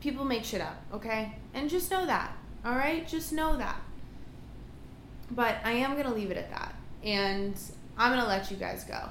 people 0.06 0.24
make 0.24 0.44
shit 0.44 0.60
up, 0.60 0.80
okay? 0.92 1.32
And 1.52 1.68
just 1.68 1.90
know 1.90 2.06
that, 2.06 2.30
all 2.64 2.76
right? 2.76 3.08
Just 3.08 3.32
know 3.32 3.56
that. 3.56 3.76
But 5.32 5.56
I 5.64 5.72
am 5.72 5.94
going 5.94 6.06
to 6.06 6.14
leave 6.14 6.30
it 6.30 6.36
at 6.36 6.48
that. 6.50 6.76
And 7.02 7.58
I'm 7.98 8.12
going 8.12 8.22
to 8.22 8.28
let 8.28 8.48
you 8.48 8.56
guys 8.56 8.84
go. 8.84 9.08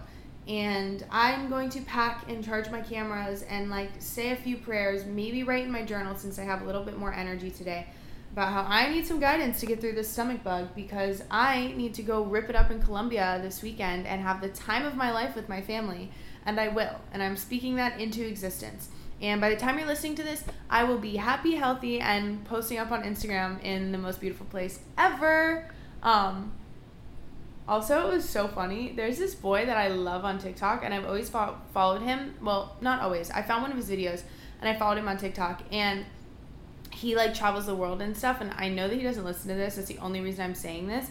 And 0.47 1.03
I'm 1.11 1.49
going 1.49 1.69
to 1.71 1.81
pack 1.81 2.29
and 2.29 2.41
charge 2.41 2.69
my 2.69 2.79
cameras 2.79 3.43
and 3.49 3.69
like 3.69 3.89
say 3.99 4.31
a 4.31 4.37
few 4.37 4.55
prayers, 4.55 5.03
maybe 5.05 5.43
write 5.43 5.65
in 5.65 5.71
my 5.71 5.83
journal 5.83 6.15
since 6.15 6.39
I 6.39 6.43
have 6.43 6.61
a 6.61 6.65
little 6.65 6.83
bit 6.83 6.97
more 6.97 7.13
energy 7.13 7.51
today 7.51 7.87
about 8.31 8.53
how 8.53 8.61
I 8.61 8.89
need 8.89 9.05
some 9.05 9.19
guidance 9.19 9.59
to 9.59 9.65
get 9.65 9.81
through 9.81 9.95
this 9.95 10.09
stomach 10.09 10.45
bug 10.45 10.69
because 10.75 11.23
I 11.29 11.73
need 11.75 11.93
to 11.95 12.03
go 12.03 12.23
rip 12.23 12.49
it 12.49 12.55
up 12.55 12.71
in 12.71 12.81
Colombia 12.81 13.39
this 13.43 13.61
weekend 13.61 14.07
and 14.07 14.21
have 14.21 14.39
the 14.39 14.49
time 14.49 14.85
of 14.85 14.95
my 14.95 15.11
life 15.11 15.35
with 15.35 15.49
my 15.49 15.61
family. 15.61 16.09
And 16.45 16.57
I 16.57 16.69
will. 16.69 17.01
And 17.11 17.21
I'm 17.21 17.35
speaking 17.35 17.75
that 17.75 17.99
into 17.99 18.25
existence. 18.25 18.89
And 19.21 19.39
by 19.39 19.49
the 19.49 19.55
time 19.55 19.77
you're 19.77 19.87
listening 19.87 20.15
to 20.15 20.23
this, 20.23 20.43
I 20.69 20.83
will 20.83 20.97
be 20.97 21.15
happy, 21.15 21.55
healthy, 21.55 21.99
and 21.99 22.43
posting 22.45 22.77
up 22.77 22.91
on 22.91 23.03
Instagram 23.03 23.63
in 23.63 23.91
the 23.91 23.97
most 23.97 24.19
beautiful 24.19 24.45
place 24.47 24.79
ever. 24.97 25.69
Um, 26.03 26.51
also, 27.67 28.07
it 28.07 28.13
was 28.13 28.29
so 28.29 28.47
funny. 28.47 28.93
There's 28.95 29.17
this 29.17 29.33
boy 29.33 29.65
that 29.65 29.77
I 29.77 29.87
love 29.87 30.25
on 30.25 30.37
TikTok, 30.37 30.83
and 30.83 30.93
I've 30.93 31.05
always 31.05 31.29
fo- 31.29 31.57
followed 31.73 32.01
him. 32.01 32.35
Well, 32.41 32.75
not 32.81 33.01
always. 33.01 33.31
I 33.31 33.41
found 33.41 33.63
one 33.63 33.71
of 33.71 33.77
his 33.77 33.89
videos, 33.89 34.21
and 34.59 34.69
I 34.69 34.77
followed 34.77 34.97
him 34.97 35.07
on 35.07 35.17
TikTok, 35.17 35.63
and 35.71 36.05
he 36.91 37.15
like 37.15 37.33
travels 37.33 37.65
the 37.65 37.75
world 37.75 38.01
and 38.01 38.15
stuff. 38.15 38.41
And 38.41 38.53
I 38.57 38.69
know 38.69 38.87
that 38.87 38.95
he 38.95 39.03
doesn't 39.03 39.23
listen 39.23 39.49
to 39.49 39.55
this. 39.55 39.75
That's 39.75 39.87
the 39.87 39.97
only 39.97 40.21
reason 40.21 40.43
I'm 40.43 40.55
saying 40.55 40.87
this. 40.87 41.09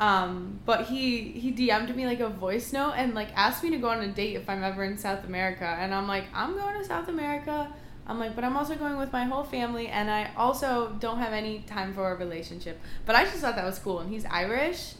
Um, 0.00 0.58
but 0.66 0.86
he 0.86 1.30
he 1.32 1.52
DM'd 1.52 1.94
me 1.94 2.06
like 2.06 2.20
a 2.20 2.28
voice 2.28 2.72
note 2.72 2.94
and 2.96 3.14
like 3.14 3.28
asked 3.36 3.62
me 3.62 3.70
to 3.70 3.76
go 3.76 3.88
on 3.88 4.02
a 4.02 4.08
date 4.08 4.34
if 4.34 4.48
I'm 4.48 4.64
ever 4.64 4.82
in 4.82 4.98
South 4.98 5.24
America. 5.24 5.64
And 5.64 5.94
I'm 5.94 6.08
like, 6.08 6.24
I'm 6.34 6.54
going 6.54 6.76
to 6.76 6.84
South 6.84 7.08
America. 7.08 7.72
I'm 8.06 8.18
like, 8.18 8.34
but 8.34 8.42
I'm 8.42 8.56
also 8.56 8.74
going 8.74 8.96
with 8.96 9.12
my 9.12 9.24
whole 9.24 9.44
family, 9.44 9.86
and 9.86 10.10
I 10.10 10.32
also 10.36 10.96
don't 10.98 11.18
have 11.18 11.32
any 11.32 11.60
time 11.60 11.94
for 11.94 12.10
a 12.10 12.16
relationship. 12.16 12.80
But 13.06 13.14
I 13.14 13.24
just 13.24 13.36
thought 13.36 13.54
that 13.54 13.64
was 13.64 13.78
cool, 13.78 14.00
and 14.00 14.10
he's 14.10 14.24
Irish. 14.24 14.94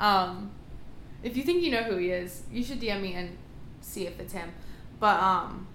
Um, 0.00 0.50
if 1.22 1.36
you 1.36 1.44
think 1.44 1.62
you 1.62 1.70
know 1.70 1.84
who 1.84 1.96
he 1.96 2.10
is, 2.10 2.42
you 2.52 2.64
should 2.64 2.80
DM 2.80 3.00
me 3.00 3.14
and 3.14 3.36
see 3.80 4.06
if 4.06 4.18
it's 4.18 4.32
him. 4.32 4.50
But 4.98 5.20
um, 5.20 5.68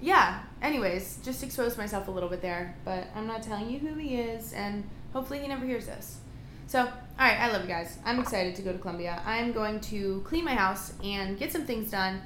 yeah. 0.00 0.42
Anyways, 0.62 1.18
just 1.22 1.42
exposed 1.42 1.78
myself 1.78 2.08
a 2.08 2.10
little 2.10 2.28
bit 2.28 2.42
there, 2.42 2.74
but 2.84 3.08
I'm 3.14 3.26
not 3.26 3.42
telling 3.42 3.70
you 3.70 3.78
who 3.78 3.94
he 3.94 4.16
is, 4.16 4.52
and 4.52 4.88
hopefully 5.12 5.40
he 5.40 5.48
never 5.48 5.64
hears 5.64 5.86
this. 5.86 6.18
So, 6.66 6.90
all 7.18 7.26
right, 7.26 7.40
I 7.40 7.50
love 7.50 7.62
you 7.62 7.68
guys. 7.68 7.98
I'm 8.04 8.20
excited 8.20 8.54
to 8.56 8.62
go 8.62 8.72
to 8.72 8.78
Colombia. 8.78 9.22
I'm 9.24 9.52
going 9.52 9.80
to 9.80 10.20
clean 10.26 10.44
my 10.44 10.54
house 10.54 10.92
and 11.02 11.38
get 11.38 11.50
some 11.50 11.64
things 11.64 11.90
done. 11.90 12.20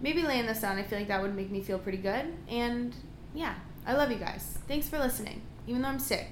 Maybe 0.00 0.22
lay 0.22 0.38
in 0.38 0.46
the 0.46 0.54
sun. 0.54 0.78
I 0.78 0.84
feel 0.84 1.00
like 1.00 1.08
that 1.08 1.20
would 1.20 1.34
make 1.34 1.50
me 1.50 1.60
feel 1.60 1.80
pretty 1.80 1.98
good. 1.98 2.34
And 2.48 2.94
yeah, 3.34 3.54
I 3.84 3.94
love 3.94 4.12
you 4.12 4.18
guys. 4.18 4.58
Thanks 4.68 4.88
for 4.88 4.96
listening, 4.96 5.42
even 5.66 5.82
though 5.82 5.88
I'm 5.88 5.98
sick 5.98 6.28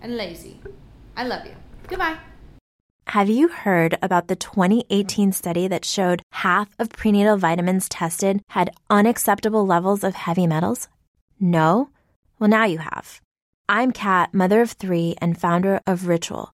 and 0.00 0.16
lazy. 0.16 0.58
I 1.18 1.24
love 1.24 1.44
you. 1.44 1.52
Goodbye. 1.86 2.16
Have 3.08 3.28
you 3.28 3.48
heard 3.48 3.98
about 4.00 4.28
the 4.28 4.36
2018 4.36 5.32
study 5.32 5.68
that 5.68 5.84
showed 5.84 6.22
half 6.32 6.70
of 6.78 6.88
prenatal 6.88 7.36
vitamins 7.36 7.90
tested 7.90 8.40
had 8.48 8.70
unacceptable 8.88 9.66
levels 9.66 10.02
of 10.02 10.14
heavy 10.14 10.46
metals? 10.46 10.88
No? 11.38 11.90
Well, 12.38 12.48
now 12.48 12.64
you 12.64 12.78
have. 12.78 13.20
I'm 13.68 13.92
Kat, 13.92 14.32
mother 14.32 14.62
of 14.62 14.72
three 14.72 15.14
and 15.20 15.38
founder 15.38 15.82
of 15.86 16.08
Ritual 16.08 16.53